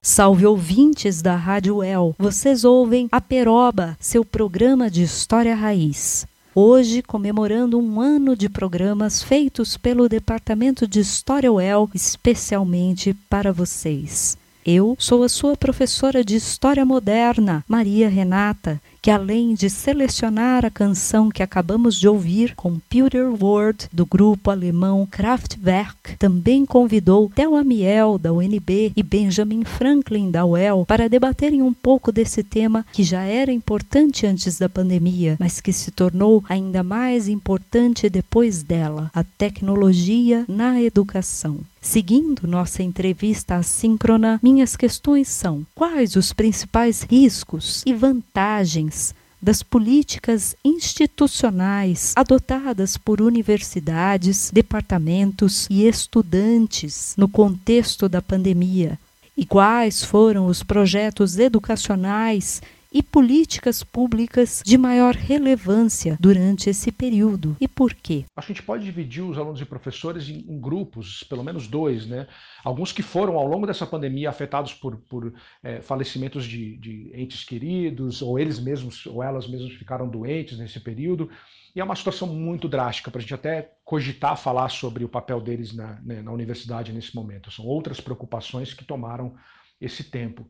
[0.01, 2.13] Salve ouvintes da Rádio El.
[2.19, 6.27] Vocês ouvem A Peroba, seu programa de história raiz.
[6.53, 14.37] Hoje, comemorando um ano de programas feitos pelo Departamento de História UEL especialmente para vocês.
[14.71, 20.69] Eu sou a sua professora de História Moderna, Maria Renata, que além de selecionar a
[20.69, 28.17] canção que acabamos de ouvir, Computer World, do grupo alemão Kraftwerk, também convidou Theo Amiel,
[28.17, 33.23] da UNB, e Benjamin Franklin, da UEL, para debaterem um pouco desse tema que já
[33.23, 39.23] era importante antes da pandemia, mas que se tornou ainda mais importante depois dela, a
[39.23, 41.59] tecnologia na educação.
[41.81, 48.95] Seguindo nossa entrevista assíncrona, minhas questões são: quais os principais riscos e vantagens
[49.41, 58.99] das políticas institucionais adotadas por universidades, departamentos e estudantes no contexto da pandemia?
[59.37, 67.55] E quais foram os projetos educacionais e políticas públicas de maior relevância durante esse período
[67.59, 68.25] e por quê?
[68.35, 72.27] A gente pode dividir os alunos e professores em, em grupos, pelo menos dois, né?
[72.63, 77.43] Alguns que foram ao longo dessa pandemia afetados por, por é, falecimentos de, de entes
[77.43, 81.29] queridos, ou eles mesmos, ou elas mesmas ficaram doentes nesse período.
[81.75, 85.39] E é uma situação muito drástica para a gente até cogitar falar sobre o papel
[85.39, 87.51] deles na, né, na universidade nesse momento.
[87.51, 89.35] São outras preocupações que tomaram
[89.79, 90.49] esse tempo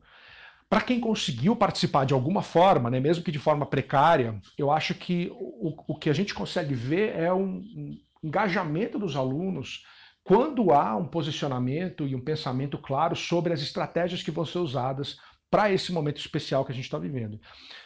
[0.70, 4.94] para quem conseguiu participar de alguma forma, né, mesmo que de forma precária, eu acho
[4.94, 9.84] que o, o que a gente consegue ver é um, um engajamento dos alunos
[10.22, 15.16] quando há um posicionamento e um pensamento claro sobre as estratégias que vão ser usadas
[15.50, 17.40] para esse momento especial que a gente está vivendo.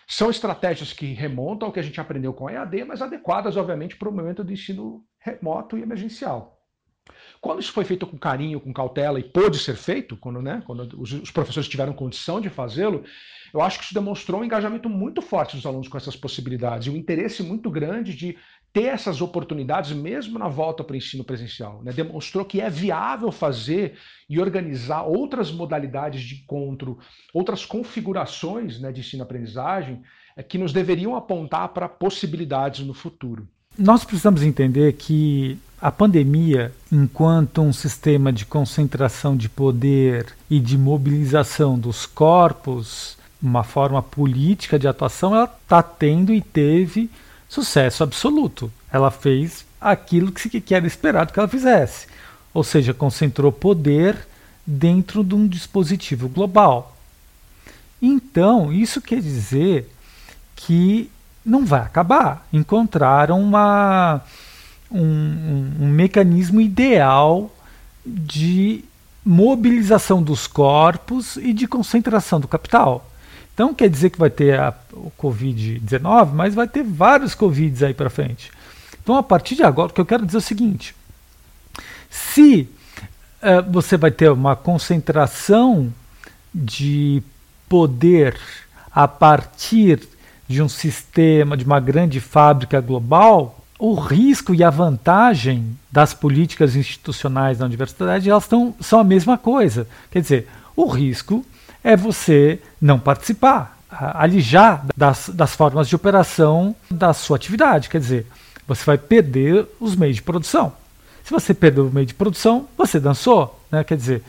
[0.07, 3.97] São estratégias que remontam ao que a gente aprendeu com a EAD, mas adequadas, obviamente,
[3.97, 6.54] para o momento do ensino remoto e emergencial.
[7.45, 10.99] Quando isso foi feito com carinho, com cautela e pôde ser feito, quando, né, quando
[10.99, 13.05] os, os professores tiveram condição de fazê-lo,
[13.53, 16.91] eu acho que isso demonstrou um engajamento muito forte dos alunos com essas possibilidades e
[16.91, 18.39] um interesse muito grande de
[18.73, 21.83] ter essas oportunidades mesmo na volta para o ensino presencial.
[21.85, 21.93] Né?
[21.93, 26.99] Demonstrou que é viável fazer e organizar outras modalidades de encontro,
[27.35, 30.03] outras configurações né, de ensino-aprendizagem
[30.35, 33.47] é, que nos deveriam apontar para possibilidades no futuro.
[33.79, 40.79] Nós precisamos entender que a pandemia, enquanto um sistema de concentração de poder e de
[40.79, 47.11] mobilização dos corpos, uma forma política de atuação, ela está tendo e teve
[47.49, 48.73] sucesso absoluto.
[48.91, 52.07] Ela fez aquilo que era esperado que ela fizesse,
[52.55, 54.17] ou seja, concentrou poder
[54.65, 56.97] dentro de um dispositivo global.
[58.01, 59.91] Então, isso quer dizer
[60.57, 61.11] que
[61.45, 62.47] não vai acabar.
[62.53, 64.23] Encontraram uma,
[64.91, 67.55] um, um, um mecanismo ideal
[68.05, 68.85] de
[69.25, 73.11] mobilização dos corpos e de concentração do capital.
[73.55, 77.95] Então quer dizer que vai ter a, o Covid-19, mas vai ter vários Covids aí
[77.95, 78.51] para frente.
[79.03, 80.95] Então a partir de agora, o que eu quero dizer é o seguinte:
[82.11, 82.69] se
[83.43, 85.93] uh, você vai ter uma concentração
[86.53, 87.23] de
[87.69, 88.39] poder
[88.93, 90.09] a partir
[90.47, 96.77] de um sistema, de uma grande fábrica global, o risco e a vantagem das políticas
[96.77, 99.87] institucionais da universidade elas tão, são a mesma coisa.
[100.11, 101.45] Quer dizer, o risco
[101.83, 107.89] é você não participar, alijar das, das formas de operação da sua atividade.
[107.89, 108.27] Quer dizer,
[108.67, 110.73] você vai perder os meios de produção.
[111.23, 113.61] Se você perdeu o meio de produção, você dançou.
[113.71, 113.83] Né?
[113.85, 114.23] Quer dizer,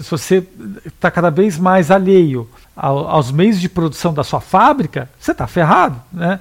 [0.00, 0.46] se você
[0.84, 6.00] está cada vez mais alheio aos meios de produção da sua fábrica, você está ferrado.
[6.12, 6.40] Né?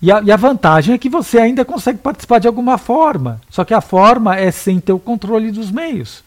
[0.00, 3.40] E a, e a, vantagem é que você ainda consegue participar de alguma forma.
[3.48, 6.22] Só que a forma é sem ter o controle dos meios.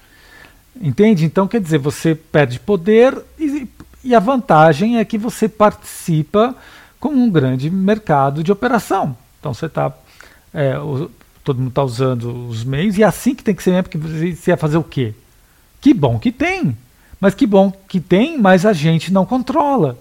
[0.82, 1.24] Entende?
[1.24, 3.68] Então, quer dizer, você perde poder e,
[4.04, 6.56] e a vantagem é que você participa
[7.00, 9.16] com um grande mercado de operação.
[9.40, 9.94] Então, você está.
[10.54, 10.74] É,
[11.44, 14.52] todo mundo está usando os meios, e é assim que tem que ser, porque você
[14.52, 15.14] ia fazer o quê?
[15.86, 16.76] Que bom que tem,
[17.22, 20.00] mas que bom que tem, mas a gente não controla.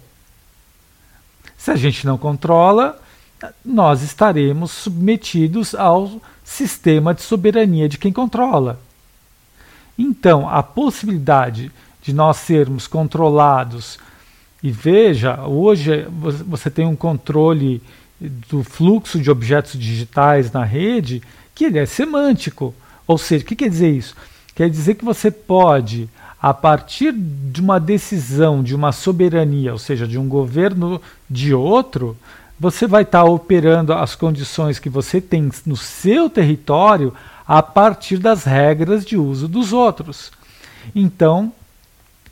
[1.59, 2.99] Se a gente não controla,
[3.63, 8.81] nós estaremos submetidos ao sistema de soberania de quem controla.
[9.99, 11.71] Então, a possibilidade
[12.01, 13.99] de nós sermos controlados,
[14.63, 16.09] e veja, hoje
[16.47, 17.83] você tem um controle
[18.19, 21.23] do fluxo de objetos digitais na rede,
[21.55, 22.75] que ele é semântico.
[23.07, 24.17] Ou seja, o que quer dizer isso?
[24.55, 26.09] Quer dizer que você pode,
[26.41, 32.17] a partir de uma decisão de uma soberania, ou seja, de um governo de outro,
[32.59, 37.13] você vai estar operando as condições que você tem no seu território
[37.47, 40.31] a partir das regras de uso dos outros.
[40.95, 41.53] Então,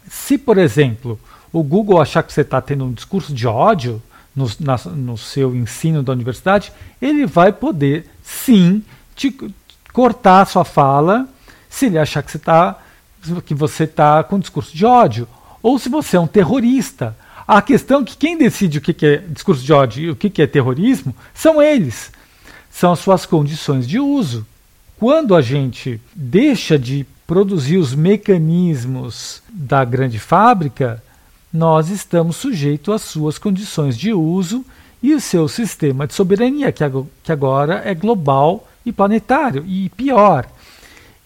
[0.08, 1.18] se, por exemplo,
[1.52, 4.00] o Google achar que você está tendo um discurso de ódio
[4.34, 8.82] no, na, no seu ensino da universidade, ele vai poder sim
[9.14, 9.36] te
[9.92, 11.28] cortar a sua fala
[11.72, 12.78] se ele achar que você está
[13.46, 15.26] que você está com discurso de ódio
[15.62, 17.16] ou se você é um terrorista.
[17.48, 20.42] A questão é que quem decide o que é discurso de ódio e o que
[20.42, 22.12] é terrorismo são eles.
[22.70, 24.46] São as suas condições de uso.
[24.98, 31.02] Quando a gente deixa de produzir os mecanismos da grande fábrica,
[31.52, 34.64] nós estamos sujeitos às suas condições de uso
[35.02, 39.64] e o seu sistema de soberania, que agora é global e planetário.
[39.66, 40.46] E pior,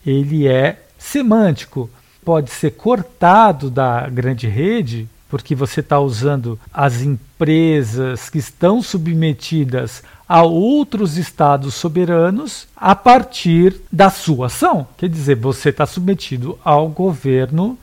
[0.06, 1.90] ele é semântico.
[2.24, 10.02] Pode ser cortado da grande rede, porque você está usando as empresas que estão submetidas
[10.28, 14.86] a outros estados soberanos a partir da sua ação.
[14.96, 17.78] Quer dizer, você está submetido ao governo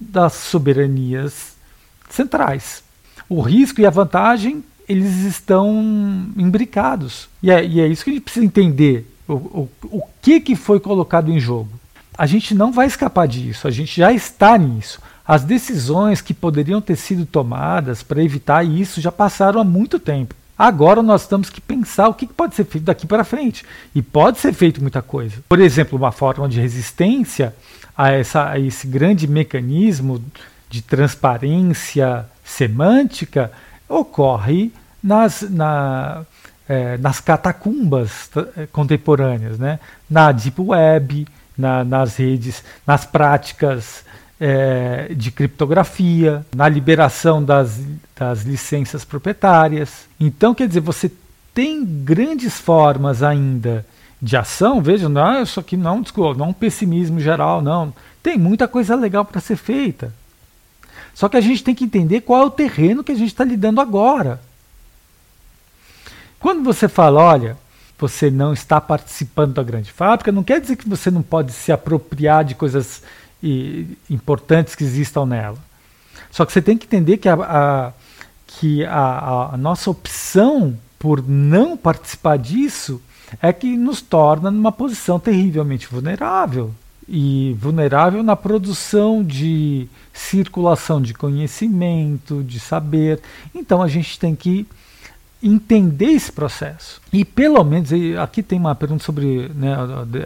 [0.00, 1.54] das soberanias
[2.08, 2.82] centrais.
[3.28, 5.72] O risco e a vantagem, eles estão
[6.36, 7.28] imbricados.
[7.42, 9.06] E é, e é isso que a gente precisa entender.
[9.28, 11.70] O, o, o que, que foi colocado em jogo?
[12.16, 15.00] A gente não vai escapar disso, a gente já está nisso.
[15.26, 20.34] As decisões que poderiam ter sido tomadas para evitar isso já passaram há muito tempo.
[20.58, 23.64] Agora nós temos que pensar o que pode ser feito daqui para frente.
[23.94, 25.36] E pode ser feito muita coisa.
[25.48, 27.54] Por exemplo, uma forma de resistência
[27.96, 30.22] a, essa, a esse grande mecanismo
[30.68, 33.50] de transparência semântica
[33.88, 36.24] ocorre nas, na,
[36.68, 39.78] é, nas catacumbas é, contemporâneas, né?
[40.08, 44.04] na Deep Web, na, nas redes, nas práticas
[44.40, 47.80] é, de criptografia, na liberação das,
[48.16, 50.06] das licenças proprietárias.
[50.18, 51.10] Então, quer dizer, você
[51.54, 53.84] tem grandes formas ainda
[54.20, 54.80] de ação.
[54.80, 56.02] Veja, não, é isso aqui não,
[56.36, 57.92] não é um pessimismo geral, não.
[58.22, 60.12] Tem muita coisa legal para ser feita.
[61.14, 63.44] Só que a gente tem que entender qual é o terreno que a gente está
[63.44, 64.40] lidando agora.
[66.42, 67.56] Quando você fala, olha,
[67.96, 71.70] você não está participando da grande fábrica, não quer dizer que você não pode se
[71.70, 73.00] apropriar de coisas
[73.40, 75.58] e, importantes que existam nela.
[76.32, 77.92] Só que você tem que entender que a, a
[78.44, 83.00] que a, a, nossa opção por não participar disso
[83.40, 86.74] é que nos torna numa posição terrivelmente vulnerável
[87.08, 93.20] e vulnerável na produção de circulação de conhecimento, de saber.
[93.54, 94.66] Então a gente tem que
[95.42, 97.00] entender esse processo.
[97.12, 97.90] E pelo menos,
[98.20, 99.74] aqui tem uma pergunta sobre né,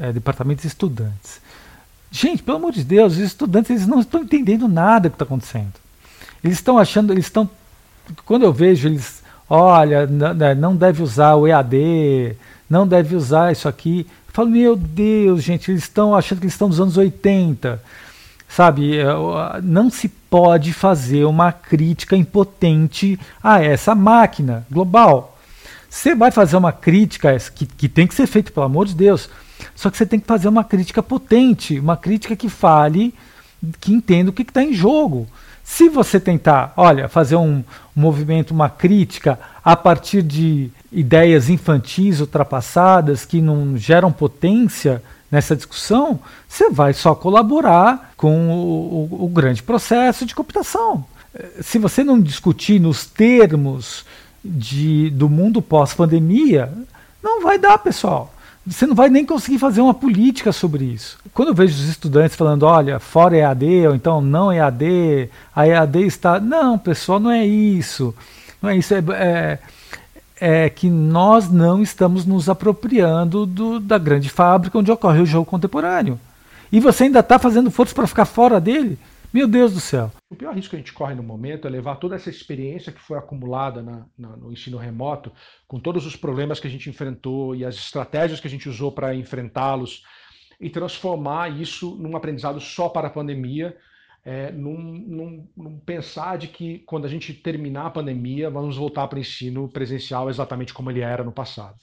[0.00, 1.40] é, departamentos de estudantes.
[2.10, 5.72] Gente, pelo amor de Deus, os estudantes eles não estão entendendo nada que está acontecendo.
[6.42, 7.48] Eles estão achando, eles estão.
[8.24, 12.36] Quando eu vejo eles, olha, né, não deve usar o EAD,
[12.68, 14.06] não deve usar isso aqui.
[14.28, 17.82] Eu falo, meu Deus, gente, eles estão achando que eles estão nos anos 80.
[18.56, 19.04] Sabe, é,
[19.62, 25.36] não se pode fazer uma crítica impotente a essa máquina global.
[25.90, 29.28] Você vai fazer uma crítica que, que tem que ser feita, pelo amor de Deus,
[29.74, 33.12] só que você tem que fazer uma crítica potente, uma crítica que fale,
[33.78, 35.26] que entenda o que está em jogo.
[35.62, 37.62] Se você tentar, olha, fazer um,
[37.94, 45.56] um movimento, uma crítica a partir de ideias infantis ultrapassadas que não geram potência, nessa
[45.56, 51.04] discussão, você vai só colaborar com o, o, o grande processo de computação.
[51.60, 54.04] Se você não discutir nos termos
[54.44, 56.72] de, do mundo pós-pandemia,
[57.22, 58.32] não vai dar, pessoal.
[58.66, 61.18] Você não vai nem conseguir fazer uma política sobre isso.
[61.32, 66.04] Quando eu vejo os estudantes falando, olha, fora EAD, ou então não EAD, a EAD
[66.04, 66.40] está.
[66.40, 68.12] Não, pessoal, não é isso.
[68.60, 68.92] Não é isso.
[68.92, 69.58] É, é,
[70.40, 75.46] é que nós não estamos nos apropriando do, da grande fábrica onde ocorre o jogo
[75.46, 76.20] contemporâneo.
[76.70, 78.98] E você ainda está fazendo força para ficar fora dele?
[79.32, 80.10] Meu Deus do céu.
[80.30, 83.00] O pior risco que a gente corre no momento é levar toda essa experiência que
[83.00, 85.30] foi acumulada na, na, no ensino remoto,
[85.66, 88.90] com todos os problemas que a gente enfrentou e as estratégias que a gente usou
[88.92, 90.02] para enfrentá-los,
[90.60, 93.76] e transformar isso num aprendizado só para a pandemia,
[94.26, 99.06] é, num, num, num, pensar de que quando a gente terminar a pandemia, vamos voltar
[99.06, 101.76] para o ensino presencial exatamente como ele era no passado.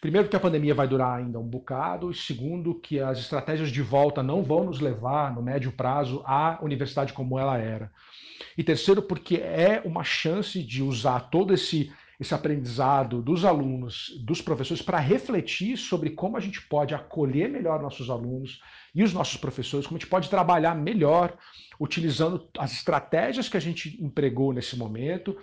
[0.00, 3.82] Primeiro, que a pandemia vai durar ainda um bocado, e segundo, que as estratégias de
[3.82, 7.90] volta não vão nos levar, no médio prazo, à universidade como ela era.
[8.56, 14.42] E terceiro, porque é uma chance de usar todo esse, esse aprendizado dos alunos, dos
[14.42, 18.60] professores, para refletir sobre como a gente pode acolher melhor nossos alunos
[18.94, 21.38] e os nossos professores, como a gente pode trabalhar melhor
[21.80, 25.34] utilizando as estratégias que a gente empregou nesse momento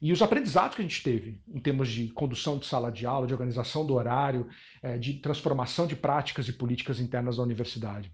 [0.00, 3.26] e os aprendizados que a gente teve em termos de condução de sala de aula,
[3.26, 4.46] de organização do horário,
[4.82, 8.12] eh, de transformação de práticas e políticas internas da universidade.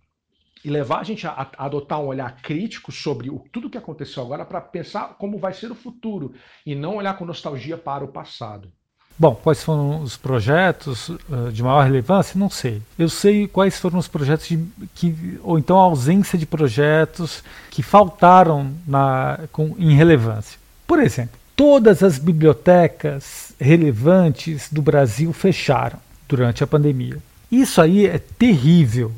[0.64, 4.22] E levar a gente a, a adotar um olhar crítico sobre o, tudo que aconteceu
[4.22, 6.34] agora para pensar como vai ser o futuro
[6.64, 8.70] e não olhar com nostalgia para o passado.
[9.18, 12.38] Bom, quais foram os projetos uh, de maior relevância?
[12.38, 12.80] Não sei.
[12.98, 14.58] Eu sei quais foram os projetos de,
[14.94, 20.58] que, ou então a ausência de projetos que faltaram na, com, em relevância.
[20.86, 27.18] Por exemplo, todas as bibliotecas relevantes do Brasil fecharam durante a pandemia.
[27.50, 29.12] Isso aí é terrível.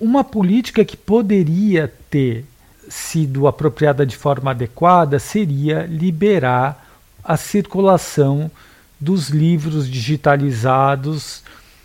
[0.00, 2.44] Uma política que poderia ter
[2.88, 6.86] sido apropriada de forma adequada seria liberar
[7.22, 8.50] a circulação
[8.98, 11.42] dos livros digitalizados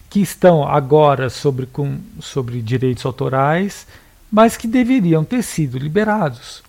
[0.09, 3.87] que estão agora sobre, com, sobre direitos autorais,
[4.31, 6.63] mas que deveriam ter sido liberados.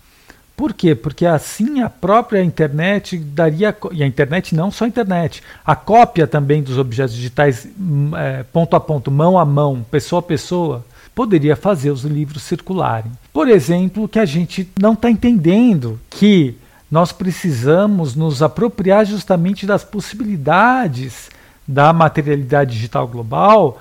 [0.56, 0.94] Por quê?
[0.94, 3.76] Porque assim a própria internet daria.
[3.92, 8.44] E a internet não só a internet, a cópia também dos objetos digitais, hum, é,
[8.44, 10.84] ponto a ponto, mão a mão, pessoa a pessoa,
[11.14, 13.12] poderia fazer os livros circularem.
[13.32, 16.56] Por exemplo, que a gente não está entendendo que
[16.90, 21.30] nós precisamos nos apropriar justamente das possibilidades
[21.66, 23.80] da materialidade digital global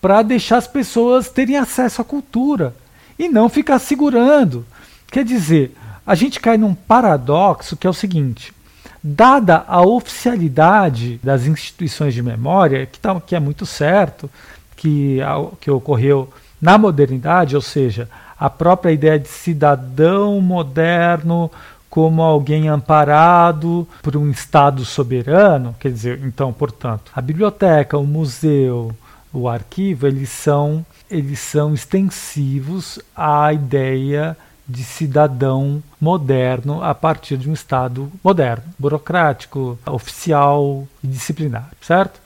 [0.00, 2.74] para deixar as pessoas terem acesso à cultura
[3.18, 4.66] e não ficar segurando.
[5.10, 5.74] Quer dizer,
[6.06, 8.52] a gente cai num paradoxo que é o seguinte:
[9.02, 14.30] dada a oficialidade das instituições de memória, que, tá, que é muito certo,
[14.76, 15.18] que,
[15.60, 16.32] que ocorreu
[16.62, 18.08] na modernidade, ou seja,
[18.38, 21.50] a própria ideia de cidadão moderno
[21.90, 28.94] como alguém amparado por um Estado soberano, quer dizer, então, portanto, a biblioteca, o museu,
[29.30, 34.34] o arquivo, eles são, eles são extensivos à ideia
[34.66, 42.20] de cidadão moderno a partir de um Estado moderno, burocrático, oficial e disciplinar, certo?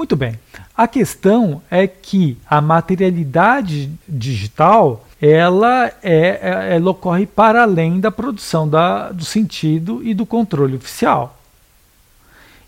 [0.00, 0.40] Muito bem.
[0.74, 8.10] A questão é que a materialidade digital ela, é, é, ela ocorre para além da
[8.10, 11.38] produção da, do sentido e do controle oficial.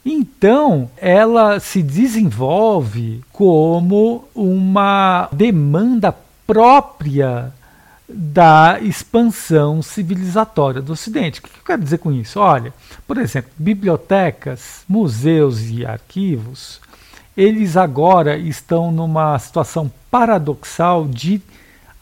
[0.05, 6.15] Então, ela se desenvolve como uma demanda
[6.47, 7.51] própria
[8.07, 11.41] da expansão civilizatória do Ocidente.
[11.41, 12.39] O que eu quero dizer com isso?
[12.39, 12.75] Olha,
[13.07, 16.82] por exemplo, bibliotecas, museus e arquivos,
[17.37, 21.41] eles agora estão numa situação paradoxal de,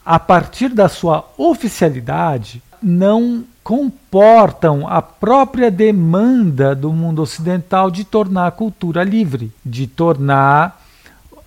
[0.05, 8.47] a partir da sua oficialidade, não comportam a própria demanda do mundo ocidental de tornar
[8.47, 10.81] a cultura livre, de tornar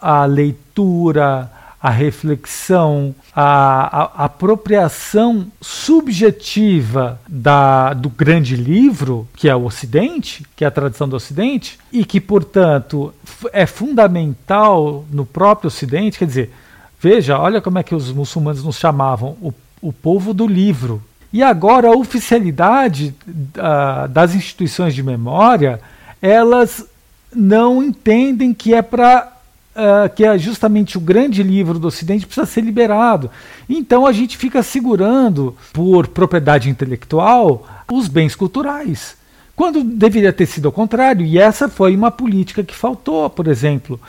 [0.01, 1.51] a leitura,
[1.85, 10.64] a reflexão, a, a, apropriação subjetiva da, do grande livro, que é o Ocidente, que
[10.64, 13.12] é a tradição do Ocidente, e que, portanto,
[13.53, 16.18] é fundamental no próprio Ocidente.
[16.18, 16.55] Quer dizer,
[16.99, 21.03] veja, olha como é que os muçulmanos nos chamavam, o, o povo do livro.
[21.30, 25.82] E agora a oficialidade uh, das instituições de memória,
[26.22, 26.87] elas
[27.30, 29.34] não entendem que é para
[29.75, 33.31] uh, que é justamente o grande livro do Ocidente, precisa ser liberado.
[33.68, 39.16] Então a gente fica segurando, por propriedade intelectual, os bens culturais.
[39.57, 44.01] Quando deveria ter sido ao contrário, e essa foi uma política que faltou, por exemplo,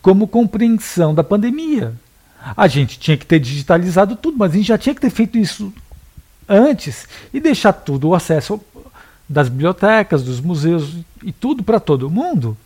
[0.00, 1.94] como compreensão da pandemia.
[2.56, 5.38] A gente tinha que ter digitalizado tudo, mas a gente já tinha que ter feito
[5.38, 5.72] isso
[6.48, 8.60] antes e deixar tudo o acesso
[9.28, 12.56] das bibliotecas, dos museus e tudo para todo mundo.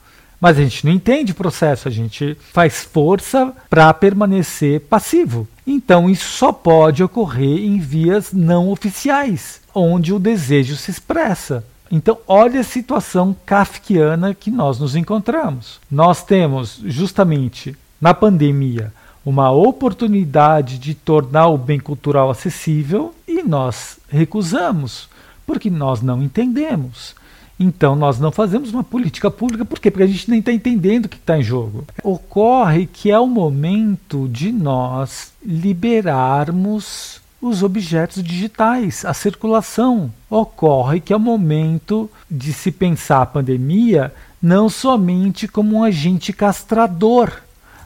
[0.40, 5.48] Mas a gente não entende o processo, a gente faz força para permanecer passivo.
[5.66, 11.64] Então isso só pode ocorrer em vias não oficiais, onde o desejo se expressa.
[11.90, 15.80] Então, olha a situação kafkiana que nós nos encontramos.
[15.90, 18.92] Nós temos, justamente na pandemia,
[19.24, 25.08] uma oportunidade de tornar o bem cultural acessível e nós recusamos,
[25.46, 27.14] porque nós não entendemos.
[27.58, 29.90] Então nós não fazemos uma política pública, por quê?
[29.90, 31.84] Porque a gente nem está entendendo o que está em jogo.
[32.02, 40.12] Ocorre que é o momento de nós liberarmos os objetos digitais, a circulação.
[40.28, 46.32] Ocorre que é o momento de se pensar a pandemia não somente como um agente
[46.32, 47.32] castrador,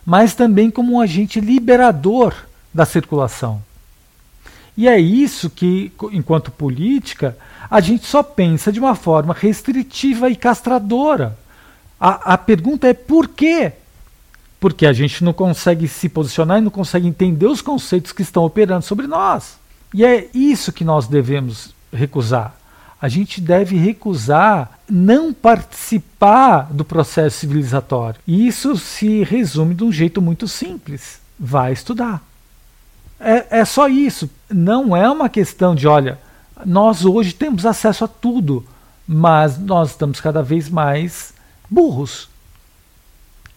[0.05, 2.35] mas também como um agente liberador
[2.75, 3.63] da circulação.
[4.81, 7.37] E é isso que, enquanto política,
[7.71, 11.39] a gente só pensa de uma forma restritiva e castradora.
[12.01, 13.73] A, a pergunta é por quê?
[14.59, 18.43] Porque a gente não consegue se posicionar e não consegue entender os conceitos que estão
[18.43, 19.59] operando sobre nós.
[19.93, 22.57] E é isso que nós devemos recusar.
[23.03, 28.19] A gente deve recusar não participar do processo civilizatório.
[28.27, 32.30] E isso se resume de um jeito muito simples: vai estudar.
[33.21, 34.31] É, é só isso.
[34.49, 36.19] Não é uma questão de, olha,
[36.65, 38.65] nós hoje temos acesso a tudo,
[39.07, 41.35] mas nós estamos cada vez mais
[41.69, 42.29] burros.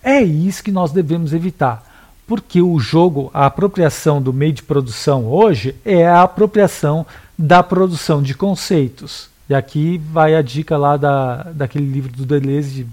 [0.03, 1.89] É isso que nós devemos evitar.
[2.28, 7.05] Porque o jogo, a apropriação do meio de produção hoje é a apropriação
[7.38, 9.30] da produção de conceitos.
[9.49, 12.88] E aqui vai a dica lá da, daquele livro do Deleuze,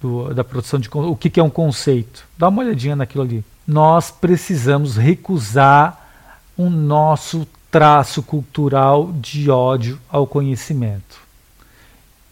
[0.00, 2.24] do, da produção de o que, que é um conceito.
[2.36, 3.44] Dá uma olhadinha naquilo ali.
[3.66, 6.07] Nós precisamos recusar
[6.58, 11.20] o nosso traço cultural de ódio ao conhecimento.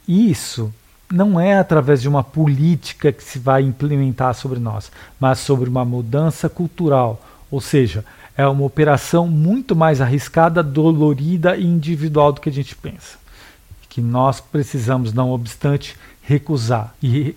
[0.07, 0.75] Isso
[1.11, 5.85] não é através de uma política que se vai implementar sobre nós, mas sobre uma
[5.85, 8.05] mudança cultural, ou seja,
[8.37, 13.17] é uma operação muito mais arriscada, dolorida e individual do que a gente pensa.
[13.89, 17.37] Que nós precisamos, não obstante, recusar e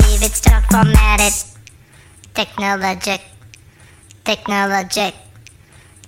[0.03, 1.45] leave it, start, format it.
[2.33, 3.21] Technologic,
[4.23, 5.13] technologic,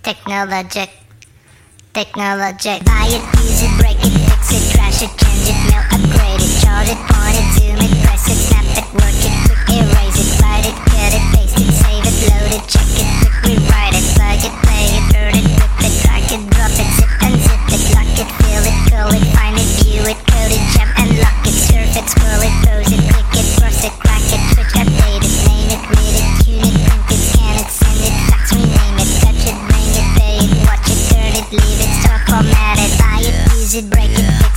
[0.02, 0.90] technologic,
[1.94, 2.86] technologic.
[2.86, 6.54] Buy it, use it, break it, fix it, trash it, change it, melt, upgrade it,
[6.64, 10.42] charge it, point it, zoom it, press it, snap it, work it, quick erase it,
[10.42, 14.06] write it, cut it, paste it, save it, load it, check it, quick rewrite it,
[14.16, 15.13] plug it, play it,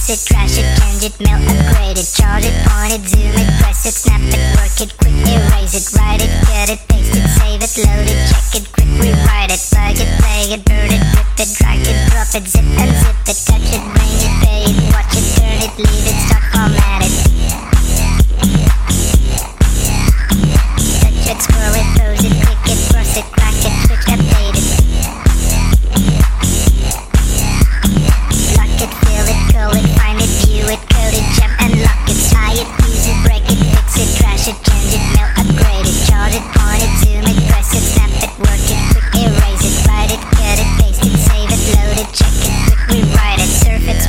[0.06, 3.02] break it, fix it, trash it, change it, melt, upgrade it, charge it, point it,
[3.08, 6.80] zoom it, press it, snap it, work it, quick erase it, write it, cut it,
[6.88, 10.64] paste it, save it, load it, check it, quick rewrite it, plug it, play it,
[10.64, 14.34] burn it, rip it, drag it, drop it, zip unzip it, touch it, bring it,
[14.42, 16.85] pay it, watch it, turn it, leave it, start, format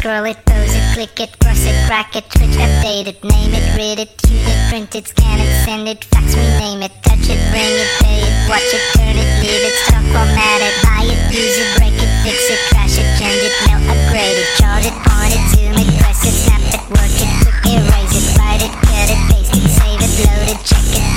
[0.07, 3.67] scroll it, pose it, click it, cross it, crack it, switch, update it, name it,
[3.75, 7.35] read it, tune it, print it, scan it, send it, fax, rename it, touch it,
[7.51, 11.19] bring it, pay it, watch it, turn it, leave it, stop, format it, buy it,
[11.27, 14.95] use it, break it, fix it, crash it, change it, melt, upgrade it, charge it,
[14.95, 18.71] point it, zoom it, press it, snap it, work it, quick erase it, write it,
[18.87, 21.16] cut it, paste it, save it, load it, check it,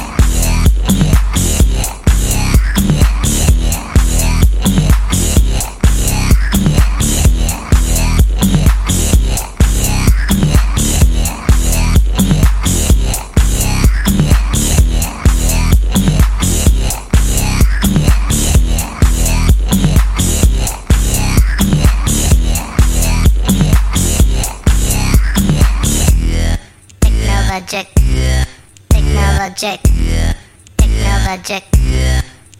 [31.31, 31.65] Technologic.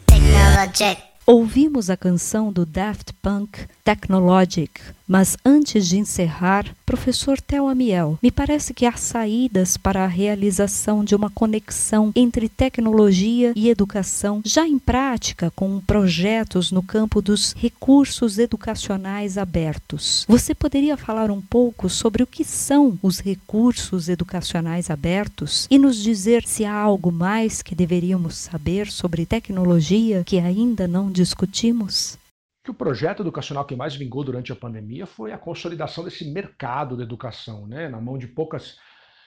[0.06, 1.02] Technologic.
[1.26, 4.80] Ouvimos a canção do Daft Punk Technologic,
[5.12, 11.04] mas antes de encerrar, professor Theo Amiel, me parece que há saídas para a realização
[11.04, 17.52] de uma conexão entre tecnologia e educação, já em prática com projetos no campo dos
[17.52, 20.24] recursos educacionais abertos.
[20.26, 26.02] Você poderia falar um pouco sobre o que são os recursos educacionais abertos e nos
[26.02, 32.16] dizer se há algo mais que deveríamos saber sobre tecnologia que ainda não discutimos?
[32.62, 36.96] Que o projeto educacional que mais vingou durante a pandemia foi a consolidação desse mercado
[36.96, 38.76] da educação, né, na mão de poucas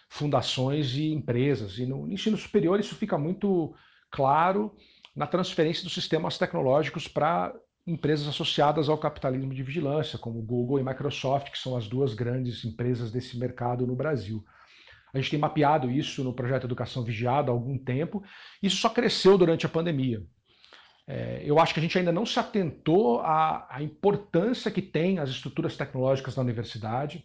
[0.09, 1.77] fundações e empresas.
[1.77, 3.75] E no ensino superior isso fica muito
[4.09, 4.73] claro
[5.15, 7.53] na transferência dos sistemas tecnológicos para
[7.85, 12.63] empresas associadas ao capitalismo de vigilância, como Google e Microsoft, que são as duas grandes
[12.65, 14.43] empresas desse mercado no Brasil.
[15.13, 18.23] A gente tem mapeado isso no projeto Educação Vigiada há algum tempo.
[18.61, 20.25] Isso só cresceu durante a pandemia.
[21.07, 25.19] É, eu acho que a gente ainda não se atentou à, à, importância que tem
[25.19, 27.23] as estruturas tecnológicas na universidade.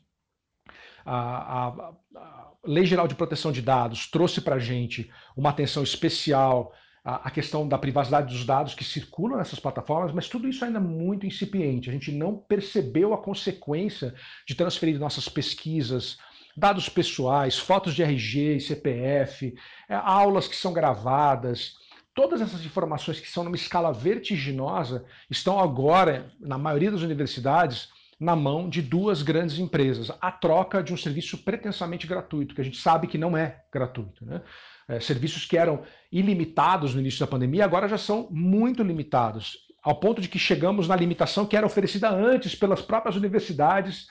[1.05, 5.83] A, a, a Lei Geral de Proteção de Dados trouxe para a gente uma atenção
[5.83, 10.79] especial à questão da privacidade dos dados que circulam nessas plataformas, mas tudo isso ainda
[10.79, 11.89] é muito incipiente.
[11.89, 14.15] A gente não percebeu a consequência
[14.47, 16.19] de transferir nossas pesquisas,
[16.55, 19.55] dados pessoais, fotos de RG e CPF,
[19.89, 21.73] é, aulas que são gravadas,
[22.15, 27.89] todas essas informações que são numa escala vertiginosa estão agora, na maioria das universidades,
[28.19, 32.65] na mão de duas grandes empresas, a troca de um serviço pretensamente gratuito, que a
[32.65, 34.25] gente sabe que não é gratuito.
[34.25, 34.43] Né?
[34.87, 35.83] É, serviços que eram
[36.13, 40.87] ilimitados no início da pandemia agora já são muito limitados, ao ponto de que chegamos
[40.87, 44.09] na limitação que era oferecida antes pelas próprias universidades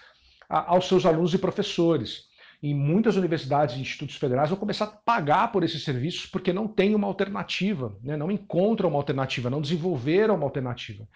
[0.50, 2.28] a, aos seus alunos e professores
[2.62, 6.68] em muitas universidades e institutos federais vão começar a pagar por esses serviços porque não
[6.68, 8.18] tem uma alternativa, né?
[8.18, 11.07] não encontram uma alternativa, não desenvolveram uma alternativa.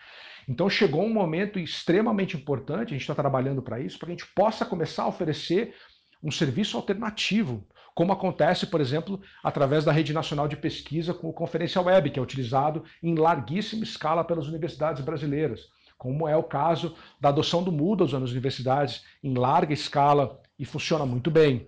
[0.47, 4.15] Então chegou um momento extremamente importante, a gente está trabalhando para isso, para que a
[4.15, 5.73] gente possa começar a oferecer
[6.21, 11.33] um serviço alternativo, como acontece, por exemplo, através da Rede Nacional de Pesquisa com o
[11.33, 16.95] Conferência Web, que é utilizado em larguíssima escala pelas universidades brasileiras, como é o caso
[17.19, 21.67] da adoção do Moodle nas universidades em larga escala e funciona muito bem.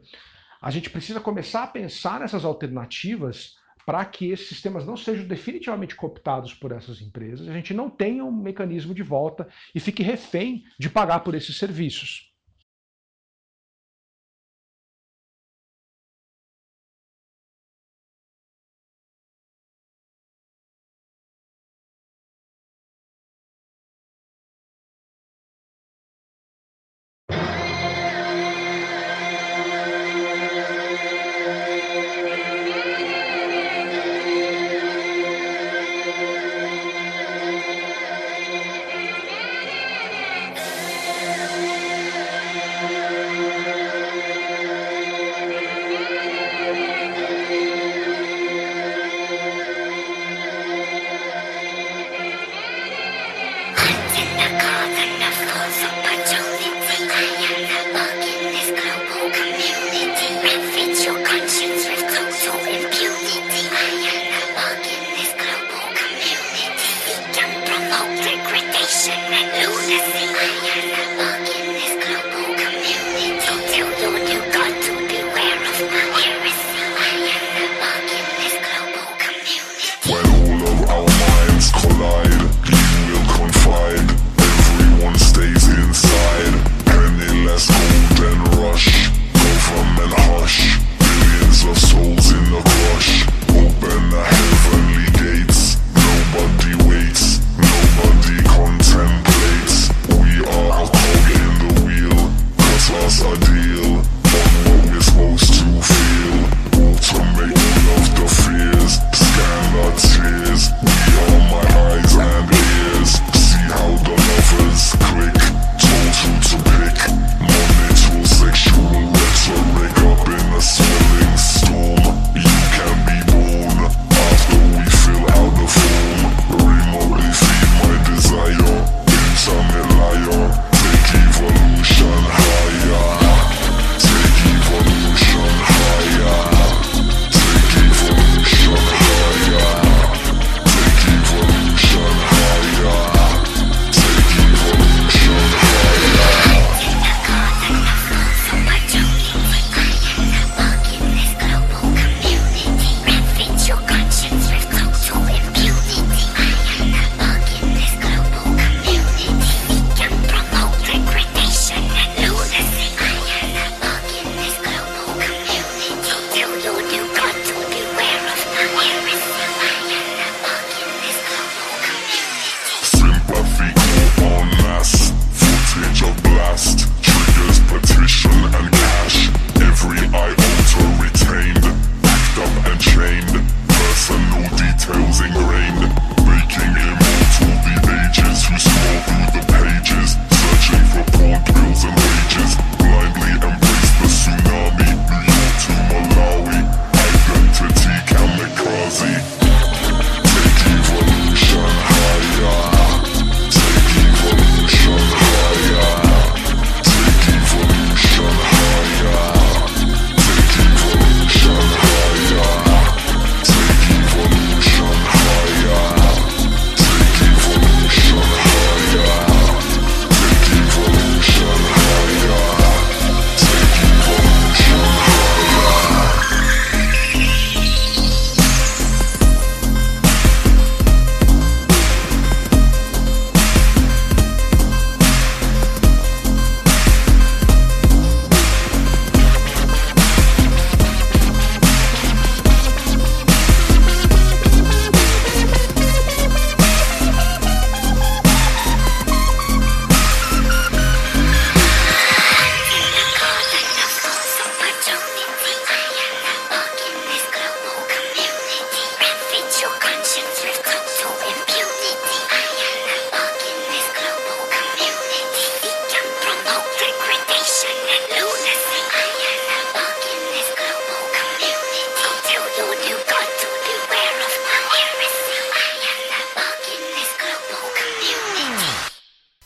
[0.62, 3.56] A gente precisa começar a pensar nessas alternativas
[3.86, 8.26] para que esses sistemas não sejam definitivamente cooptados por essas empresas, a gente não tenha
[8.26, 12.34] um mecanismo de volta e fique refém de pagar por esses serviços.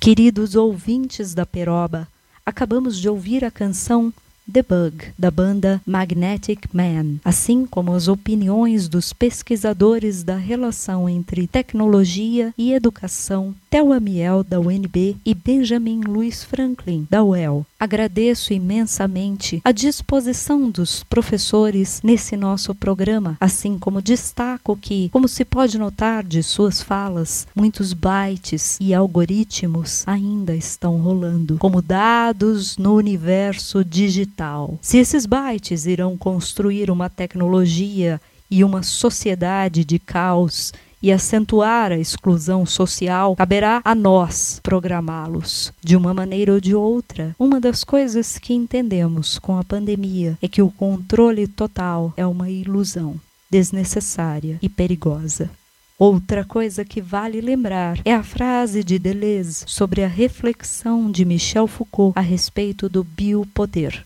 [0.10, 2.08] Queridos ouvintes da Peroba,
[2.44, 4.12] acabamos de ouvir a canção
[4.52, 11.46] The Bug, da banda Magnetic Man, assim como as opiniões dos pesquisadores da relação entre
[11.46, 17.64] tecnologia e educação, Theo Amiel, da UNB, e Benjamin Louis Franklin, da UEL.
[17.80, 25.46] Agradeço imensamente a disposição dos professores nesse nosso programa, assim como destaco que, como se
[25.46, 32.96] pode notar de suas falas, muitos bytes e algoritmos ainda estão rolando como dados no
[32.96, 34.78] universo digital.
[34.82, 38.20] Se esses bytes irão construir uma tecnologia
[38.52, 45.72] e uma sociedade de caos e acentuar a exclusão social, caberá a nós programá-los.
[45.82, 50.48] De uma maneira ou de outra, uma das coisas que entendemos com a pandemia é
[50.48, 53.20] que o controle total é uma ilusão
[53.50, 55.50] desnecessária e perigosa.
[55.98, 61.68] Outra coisa que vale lembrar é a frase de Deleuze sobre a reflexão de Michel
[61.68, 64.06] Foucault a respeito do biopoder.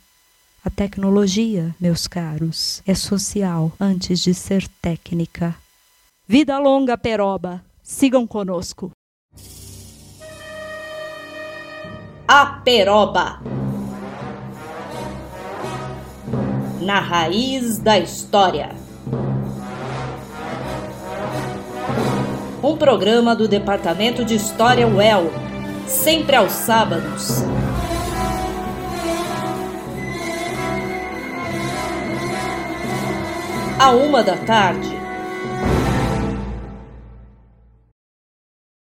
[0.65, 5.55] A tecnologia, meus caros, é social antes de ser técnica.
[6.34, 7.63] Vida longa, Peroba!
[7.84, 8.89] Sigam conosco!
[12.27, 13.39] A Peroba.
[16.81, 18.71] Na raiz da história.
[22.63, 25.29] Um programa do Departamento de História UEL,
[25.86, 27.43] sempre aos sábados.
[33.79, 34.92] À uma da tarde.